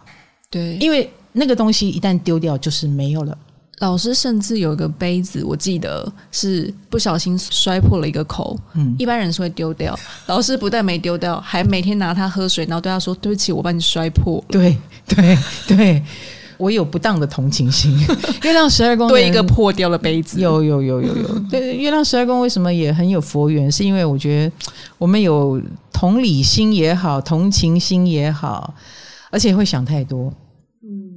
[0.51, 3.37] 对，因为那个东西一旦丢掉就是没有了。
[3.79, 14.77] 老师甚至有一个杯子，我记得是不小心摔破了一个口，嗯，一般人是会丢掉，老师不但没丢掉，还每天拿它喝水，然后对他说：“对不起，我把你摔破。”对
[15.07, 16.03] 对对。
[16.61, 17.99] 我有不当的同情心。
[18.45, 21.39] 月亮十二宫对一个破掉的杯子，有有有有有。
[21.51, 23.73] 对，月亮十二宫为什么也很有佛缘？
[23.73, 24.53] 是因为我觉得
[24.99, 25.61] 我们有
[25.93, 28.75] 同理心也好，同情心也好，
[29.31, 30.33] 而且会想太多。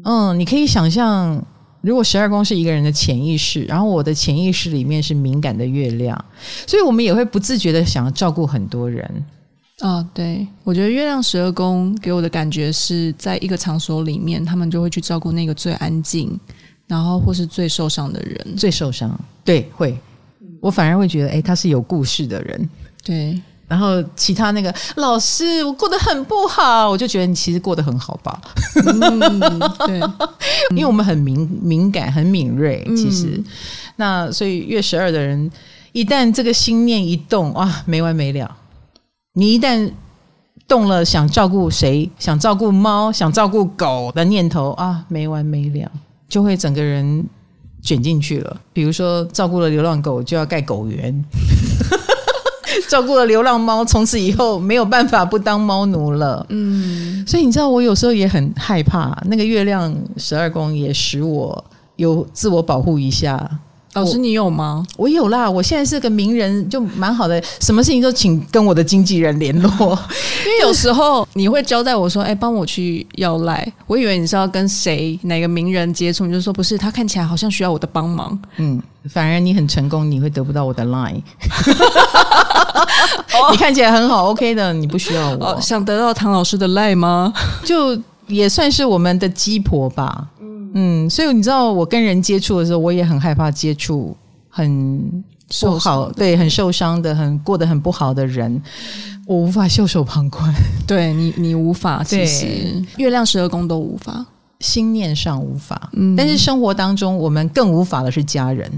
[0.06, 1.42] 嗯，你可以想象，
[1.82, 6.26] 如果十二宫是一个人的潜意识，然后我的潜意识里面是敏感的月亮，
[6.66, 9.26] 所以我们也会不自觉的想要照顾很多人。
[9.80, 16.40] 啊、哦，对，我觉得月亮十二宫给我的感觉是在一个场所里面，他们就会去照顾那个最安静，
[16.88, 19.20] 然后或是最受伤的人，最受伤。
[19.44, 19.98] 对，会，
[20.62, 22.70] 我反而会觉得，哎，他是有故事的人。
[23.04, 28.40] 对，然后其他那个老师，我过得很不好，我就觉得你其实过得很好吧。
[28.86, 30.00] 嗯、对，
[30.70, 33.46] 因为我们很敏敏感，很敏锐，其实，嗯、
[33.96, 35.52] 那所以月十二的人，
[35.94, 38.58] 一旦这个心念一动，哇，没完没了。
[39.36, 39.92] 你一旦
[40.68, 45.90] 动了想照顾谁、想照顾猫、想照顾狗的念头啊，没完没了，
[46.30, 47.26] 就会整个人
[47.82, 48.62] 卷进去了。
[48.72, 51.26] 比如说，照顾了流浪狗就要盖狗园，
[52.88, 56.46] 照顾了流浪猫，从此以后没有办法不当猫奴了。
[56.50, 61.66] 嗯，所以你知道，我有时候也很害怕，那个月亮十二宫也使我
[61.96, 63.50] 有自我保护一下。
[63.94, 64.84] 老师，你有吗？
[64.98, 67.42] 我有啦，我现在是个名人，就蛮好的。
[67.60, 69.72] 什么事情都请跟我的经纪人联络，
[70.46, 78.38] 因为有时候你会交代我说：“哎，帮我去要赖。”我以为你是要跟谁哪个名人接触，你就说不是，他看起来好像需要我的帮忙。
[78.58, 81.22] 嗯，反而你很成功，你会得不到我的 line。
[83.52, 85.60] 你看起来很好，OK 的，你不需要我。
[85.62, 87.32] 想得到唐老师的 line 吗？
[87.64, 90.26] 就也算是我们的鸡婆吧。
[90.74, 94.16] 嗯，所以你知道，我跟人接触的时候，我也很害怕接触
[94.50, 95.24] 很
[95.62, 98.62] 不好，对，很受伤的，很过得很不好的人，
[99.26, 100.54] 我无法袖手旁观。
[100.88, 102.84] 对你，你无法，其实。
[102.98, 104.26] 月亮十二宫都无法。
[104.60, 108.72] 心念上无法，嗯，但是生活当中我们更无法的是家人。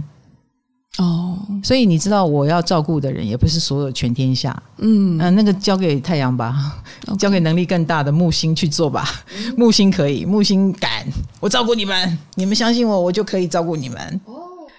[0.97, 6.81] 哦，所以你知道我要照顾的人也不是所有全天下，嗯，呃，那个交给太阳吧.
[7.19, 9.05] 交给能力更大的木星去做吧，
[9.37, 11.05] 嗯、木星可以，木星敢，
[11.41, 14.21] 我照顾你们，你们相信我，我就可以照顾你们。
[14.23, 14.33] 哦，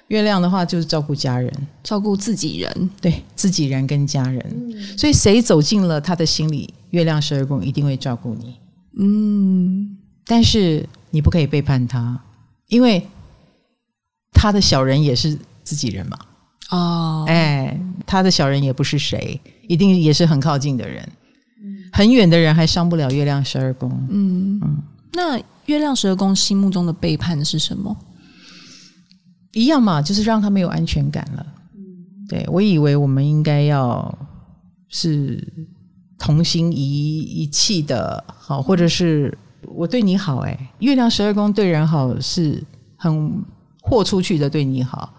[0.09, 1.53] 月亮的话就是照顾家人，
[1.83, 8.55] 照顾自己人，对，自己人跟家人，嗯、所以谁走进了他的心里，月亮十二宫一定会照顾你，
[8.99, 12.19] 嗯，但是你不可以背叛他，
[12.69, 13.07] 因为
[14.33, 15.39] 他的小人也是。
[15.67, 16.17] 自己人嘛，
[16.71, 21.03] 哦，哎，他的小人也不是谁，一定也是很靠近的人，
[21.61, 23.91] 嗯、很远的人还伤不了月亮十二宫。
[24.09, 27.95] 嗯嗯，那月亮十二宫心目中的背叛是什么？
[29.53, 31.45] 一样嘛，就是让他没有安全感了。
[31.75, 31.83] 嗯、
[32.29, 34.17] 对，我以为我们应该要
[34.89, 35.53] 是
[36.17, 42.63] 同心一一气的，好，或者是我对你好，哎，月亮十二宫对人好是
[42.97, 43.43] 很
[43.81, 45.13] 豁出去的，对你好。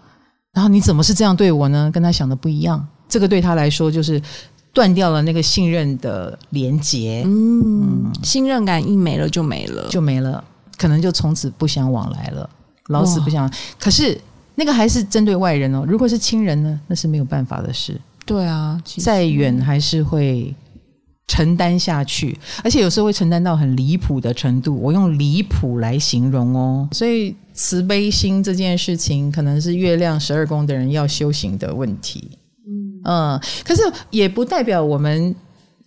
[0.58, 1.88] 然后你怎么是这样对我呢？
[1.94, 4.20] 跟他想的不一样，这个对他来说就是
[4.72, 7.22] 断掉了那个信任的连结。
[7.24, 10.42] 嗯，嗯，信任感一没了就没了，就没了，
[10.76, 12.50] 可能就从此不相往来了，
[12.88, 13.48] 老死不相。
[13.78, 14.20] 可是
[14.56, 17.96] 那个还是针对外人哦，如果是亲人呢，那是没有办法的事。
[18.26, 20.52] 对啊，再远还是会
[21.28, 24.76] 承担下去，而且有时候会承担到很离谱的程度。
[24.80, 27.36] 我用离谱来形容哦，所以。
[27.60, 32.30] 慈悲心这件事情，可能是月亮十二宫的人要修行的问题。
[32.64, 35.34] 嗯，嗯，可是也不代表我们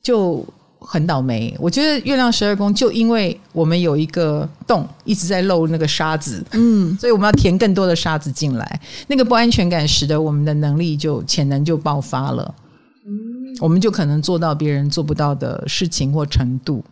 [0.03, 0.45] 就
[0.79, 1.55] 很倒霉。
[1.57, 8.81] 我觉得月亮十二宫，就因为我们有一个洞一直在漏那个沙子，嗯， 所以我们要填更多的沙子进来。
[9.07, 12.53] 那个不安全感使得我们的能力就潜能就爆发了。
[13.61, 16.83] 嗯，我们就可能做到别人做不到的事情或程度。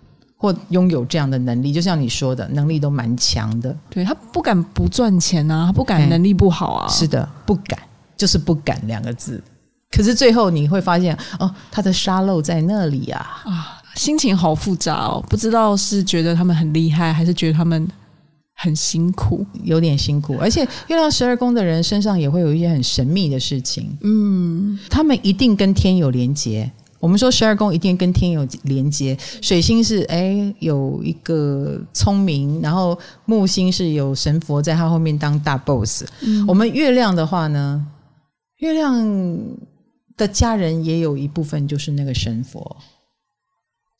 [0.41, 3.75] 或拥有这样的能力，就像你说的，能力都蛮强的。
[3.89, 6.87] 对，他不敢不赚钱啊，他不敢能力不好啊。
[6.87, 7.77] 是的，不敢，
[8.15, 9.43] 就是不敢两个字。
[9.91, 13.41] 可是最后你会发现，哦，他的沙漏在那里啊！
[13.43, 17.85] 啊，心情好复杂哦，不知道是觉得他们很厉害，还是觉得他们
[18.61, 20.35] 很辛苦，有点辛苦。
[20.37, 23.97] 而且月亮十二宫的人身上也会有一些很神秘的事情。
[24.01, 26.69] 嗯，他们一定跟天有连结。
[26.99, 36.03] 我们说十二宫一定跟天有连接，水星是哎有一个聪明，然后木星是有神佛在他后面当大 boss。
[36.19, 37.87] 嗯，我们月亮的话呢，
[38.57, 39.39] 月亮
[40.17, 42.75] 的家人也有一部分就是那个神佛，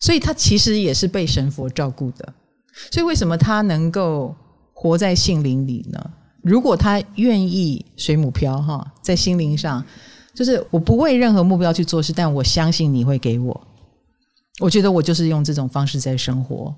[0.01, 2.33] 所以他其实也是被神佛照顾的。
[2.91, 4.35] 所以为什么他能够
[4.81, 5.99] 活在性灵里呢？
[6.41, 9.83] 如果他愿意水母漂哈，在心灵上。
[10.31, 13.67] 就是我不为任何目标去做事，但我相信你会给我。
[14.61, 16.73] 我觉得我就是用这种方式在生活。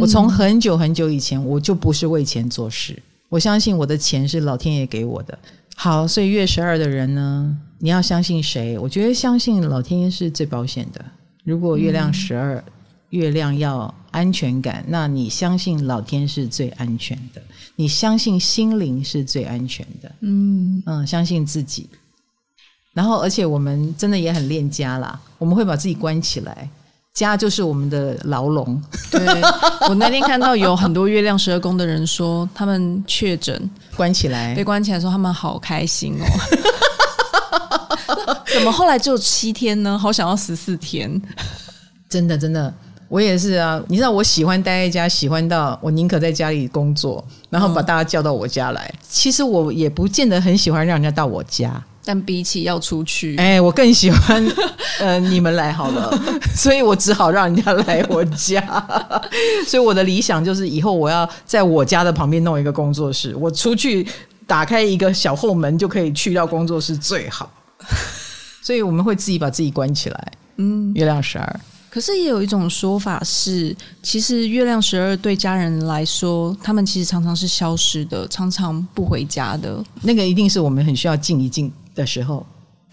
[0.00, 3.00] 我从很久很久以前，我就不是为钱做事。
[3.28, 5.38] 我相信我的钱是老天爷给我的。
[5.76, 8.76] 好，所以月十二的人呢，你要相信谁？
[8.80, 11.04] 我觉得相信老天爷是最保险的。
[11.44, 12.64] 如果月亮十二，
[13.10, 17.42] 月亮要安全感，那你相信老天是最安全的。
[17.76, 20.10] 你相信心灵是最安全的。
[20.20, 21.86] 嗯嗯，相信自己。
[22.94, 25.20] 然后，而且我们真的也很恋家啦。
[25.36, 26.66] 我们会把自己关起来，
[27.12, 28.82] 家就是我们的牢笼。
[29.10, 29.20] 对，
[29.90, 36.24] 我那天看到有很多月亮十二宫的人说，他们确诊关起来，被关起来，说他们好开心哦。
[38.54, 39.98] 怎么后来只有七天呢？
[39.98, 41.20] 好想要十四天。
[42.08, 42.72] 真的，真的，
[43.08, 43.82] 我也是啊。
[43.88, 48.84] 你知道，我喜欢待在家，喜欢到我宁可在家里工作，然后把大家叫到我家来。
[48.92, 51.82] 嗯、其实我也不见得很喜欢让人家到我家。
[52.08, 54.40] 但比起要出去，哎，我更喜欢，
[55.00, 56.16] 呃，你们来好了，
[56.54, 58.62] 所以我只好让人家来我家。
[59.66, 64.06] 所以我的理想就是以后我要在我家的旁边弄一个工作室，我出去
[64.46, 67.50] 打开一个小后门就可以去到工作室最好。
[68.62, 70.32] 所以我们会自己把自己关起来。
[70.58, 71.60] 嗯，月亮十二。
[71.88, 79.84] 可是也有一种说法是，其实月亮十二对家人来说，他们其实常常是消失的，常常不回家的。
[80.02, 81.72] 那个一定是我们很需要静一静。
[81.96, 82.46] 的时候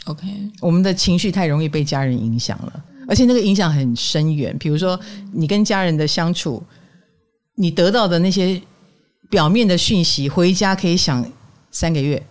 [0.05, 0.25] ，OK，
[0.61, 4.57] 我们的情绪太容易被家人影响了，而且那个影响很深远。
[4.57, 4.97] 比如说，
[5.33, 6.63] 你跟家人的相处，
[7.55, 8.61] 你得到的那些
[9.29, 11.29] 表面的讯息，回家可以想
[11.69, 12.25] 三个月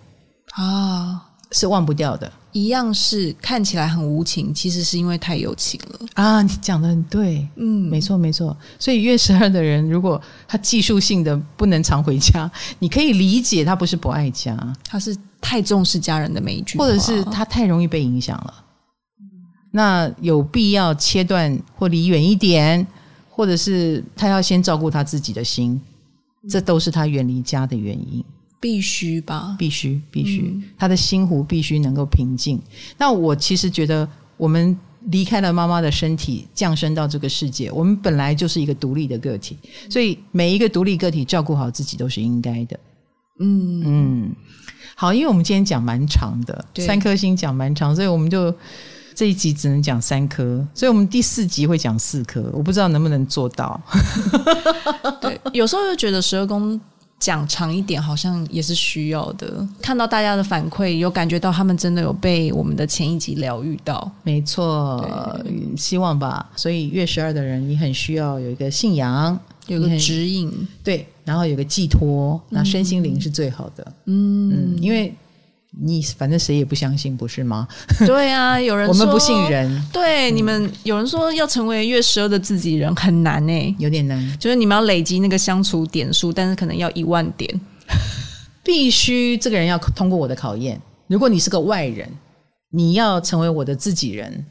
[0.52, 2.32] 啊，是忘不掉的。
[2.52, 6.42] 一样是看起来很无情，其实是因为太有情了啊！
[6.42, 8.56] 你讲的很对，嗯，没错没错。
[8.78, 18.54] 所以月十二的人，如果他技术性的不能常回家， 你可以理解他不是不爱家，他是太重视家人的每一句，或者是他太容易被影响了。
[19.70, 22.86] 那有必要切断或离远一点，
[23.30, 25.80] 或者是他要先照顾他自己的心，
[26.50, 28.22] 这都是他远离家的原因。
[28.62, 32.62] 必须吧，必须必须，嗯、他的心湖必须能够平静。
[32.96, 39.58] 那我其实觉得，我们离开了妈妈的身体，降生到这个世界，我们本来就是一个独立的个体，
[39.90, 42.78] 所以每一个独立个体照顾好自己都是应该的。
[43.40, 44.32] 嗯嗯，
[44.94, 48.54] 好，因为我们今天讲蛮长的，三颗星讲蛮长，所以我们就
[49.12, 53.80] 这一集只能讲三颗，所以我们第四集会讲四颗，我不知道能不能做到。
[55.20, 56.80] 对，有时候就觉得十二宫。
[57.22, 59.64] 讲长一点好像也是需要的。
[59.80, 64.10] 看到大家的反馈，有感觉到他们真的有被我们的前一集疗愈到。
[64.24, 65.00] 没错，
[65.76, 66.50] 希望吧。
[66.56, 70.50] 所以月十二的人，你很需要有一个信仰，有个指引，
[70.82, 73.86] 对，然后有个寄托，那身心灵是最好的。
[74.06, 75.14] 嗯，嗯，因为。
[75.80, 77.66] 你反正谁也不相信，不是吗？
[78.06, 79.82] 对啊，有人说我们不信人。
[79.90, 84.38] 对，嗯、你们有人说要成为月十二的自己人很难呢，有点难。
[84.38, 87.60] 就是你们要累积那个相处点数，但是可能要一万点，
[88.62, 90.78] 必须这个人要通过我的考验。
[91.06, 92.06] 如果你是个外人，
[92.70, 94.44] 你要成为我的自己人，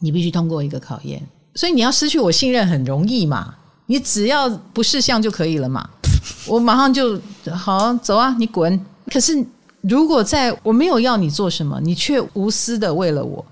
[0.00, 1.22] 你必须通过一个考验。
[1.54, 3.54] 所以你要失去我信任很容易嘛，
[3.84, 5.86] 你只要不识相就可以了嘛。
[6.48, 7.20] 我马上就
[7.54, 8.80] 好走啊，你滚。
[9.12, 9.44] 可是。
[9.88, 13.44] 如果在我没有要你做什么，你却无私的为了我，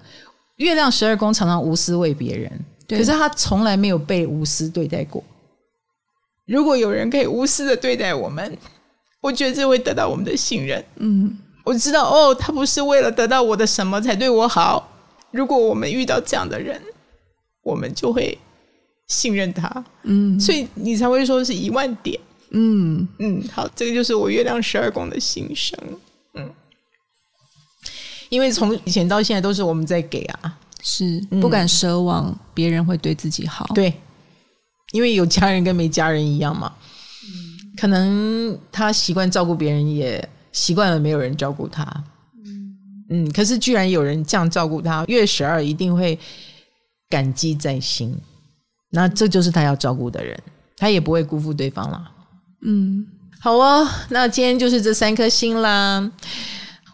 [0.56, 2.50] 月亮十二宫常常无私为别人，
[2.88, 5.22] 可是他从来没有被无私对待过。
[6.46, 8.56] 如果有人可以无私的对待我们，
[9.20, 10.84] 我觉得这会得到我们的信任。
[10.96, 14.90] 嗯，我知道哦，他不是为了得到我的什么才对我好。
[15.30, 16.80] 如果我们遇到这样的人，
[17.62, 18.36] 我们就会
[19.08, 19.84] 信任他。
[20.02, 22.20] 嗯，所以你才会说是一万点。
[22.50, 25.78] 嗯嗯，好，这个就是我月亮十二宫的心声。
[28.34, 33.64] 嗯，因为从以前到现在都是我们在给啊，是不敢奢望别人会对自己好。
[33.74, 33.94] 对，
[34.92, 36.72] 因为有家人跟没家人一样嘛。
[37.24, 41.84] 嗯，可能他习惯照顾别人，也习惯了没有人照顾他。
[42.44, 42.76] 嗯
[43.10, 46.18] 嗯，可是居然有人这样照顾他，月十二一定会
[47.08, 48.18] 感激在心。
[48.90, 50.36] 那这就是他要照顾的人，
[50.76, 52.10] 他也不会辜负对方了。
[52.62, 53.06] 嗯。
[53.40, 56.10] 好哦，那今天就是这三颗星啦。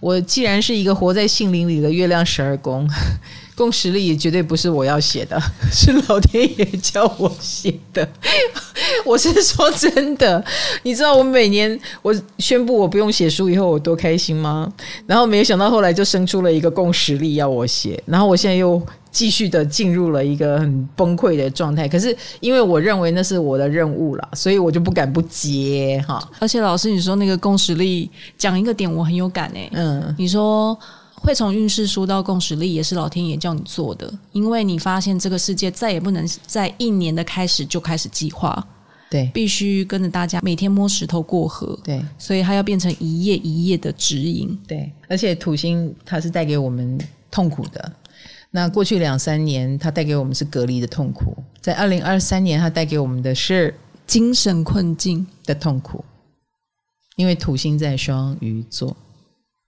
[0.00, 2.88] 我既然是一个活在杏林里的月亮十二宫，
[3.54, 5.38] 共识力也绝对不是我要写的，
[5.70, 8.08] 是老天爷叫我写的。
[9.04, 10.42] 我是说真的，
[10.82, 14.72] 你知道我每年我宣布我不用写书以后，我多开心吗？
[15.06, 18.80] 然后没有想到后来就生出了一个共识力要我写，然后我现在又。
[19.10, 26.22] 继续的进入了一个很崩溃的状态，可是因为我认为那是我的任务了，所以我就不敢不接哈。
[26.38, 29.68] 而且老师，你说那个共识力讲一个点，我很有感诶。
[29.72, 30.78] 嗯，你说
[31.14, 38.64] 会从运势书到共识力，也是老天爷叫你做的，因为你发现这个世界再也不能在一年的开始就开始计划，
[39.10, 44.90] 对，必须跟着大家每天摸石头过河，对，所以它要变成一页一页的指引，对。
[45.08, 46.96] 而且土星它是带给我们
[47.30, 47.92] 痛苦的。
[48.50, 53.74] 那过去两三年，它带给我们是隔离的痛苦；在二零二三年，它带给我们的是
[54.06, 56.04] 精神困境的痛苦。
[57.16, 58.96] 因为土星在双鱼座，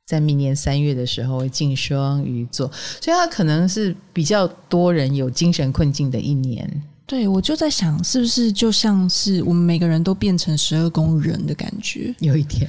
[0.07, 2.70] 在明年三月的时候会进双鱼座，
[3.01, 6.83] 所以它可能是比较多人有精神困境的一年。
[7.05, 12.14] 对，我就在想，是不是就像是我们每个人都变成十二宫人的感觉？
[12.20, 12.68] 有一点。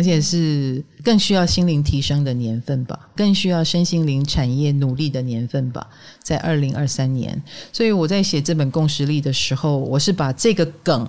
[0.00, 5.86] 而且是更需要心灵提升的年份吧，更需要身心灵产业努力的年份吧，
[6.22, 7.38] 在二零二三年。
[7.70, 11.06] 所以我在写这本共识力的时候，我是把这个梗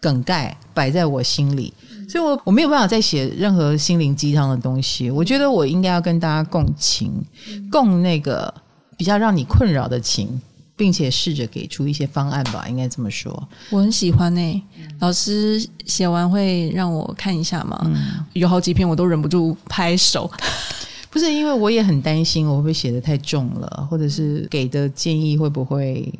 [0.00, 1.74] 梗概摆在我心里，
[2.08, 5.10] 所以我我没有办法再写任何心灵鸡汤的东西。
[5.10, 7.12] 我觉得我应该要跟大家共情，
[7.72, 8.54] 共那个
[8.96, 10.40] 比较让你困扰的情。
[10.78, 13.48] 并且试着给出一些方案吧，应该这么说。
[13.68, 17.78] 我很喜欢诶、欸，老师写完会让我看一下吗？
[17.84, 20.30] 嗯、有好几篇我都忍不住拍手。
[21.10, 26.12] 不是因为我也很担心我会不会写的太重了，或者是给的建议会不会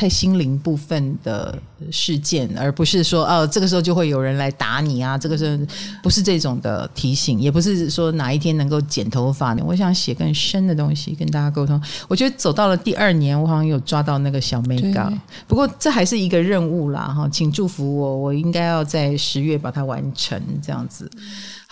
[0.00, 1.58] 太心灵部分的
[1.92, 5.18] 事件，而不是说哦，这个时候就会有人来打你啊。
[5.18, 5.60] 这个是
[6.02, 7.38] 不是这种的提醒？
[7.38, 9.62] 也不是说哪一天能够剪头发呢。
[9.62, 11.78] 我想写更深的东西跟大家沟通。
[12.08, 15.06] 我觉得走到了第二年，我好像有抓到那个小眉角。
[15.10, 21.10] 对不过这还是一个任务啦，哈，请祝福我，我应该要在十月把它完成，这样子。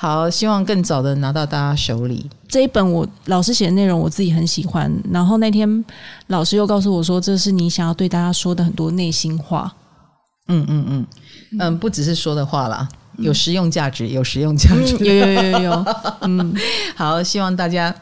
[0.00, 2.92] 好，希望更早的拿到大家手里这一本。
[2.92, 4.88] 我老师写的内容我自己很喜欢。
[5.10, 5.84] 然后那天
[6.28, 9.74] 老师又告诉我说，这是你想要对大家说的很多内心话。
[10.46, 11.06] 嗯嗯嗯
[11.58, 15.86] 嗯，不只是说的话啦，有实用价值，有实用价值，嗯，有有有有有。
[16.20, 16.54] 嗯，
[16.94, 17.92] 好，希望大家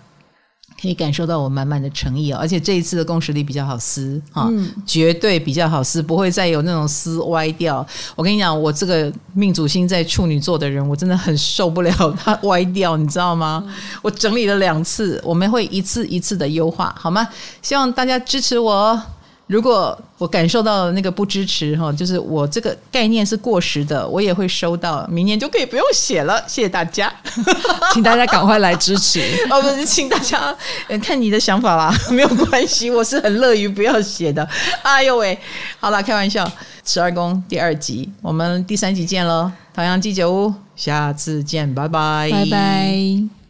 [0.81, 7.87] 可以感受到我满满的诚意哦，而且这一次的共识力比较好撕啊，嗯、绝对比较好撕，不会再有那种撕歪掉。
[8.15, 13.63] 我跟你讲，我这个命主星在处女座的人，我真的很受不了它歪掉，你知道吗？
[13.67, 17.27] 嗯、我整理了两次，我们会一次一次的优化，好吗？
[17.63, 19.01] 希望大家支持我。
[19.47, 26.43] 如果我感受到那个不支持哈，就是我这个概念是过时的，我也会收到，明年就可以不用写了。
[26.49, 27.13] 谢谢大家，
[27.95, 30.53] 请大家赶快来支持 哦，不是，请大家
[31.01, 34.47] 看你的想法啦，没有关系，我是很乐于不要写的。
[34.83, 35.39] 哎呦喂，
[35.79, 36.51] 好了，开玩笑，
[36.85, 43.46] 十二宫第二集，我们第三集见喽，唐阳鸡酒屋，下次见，拜拜，拜拜。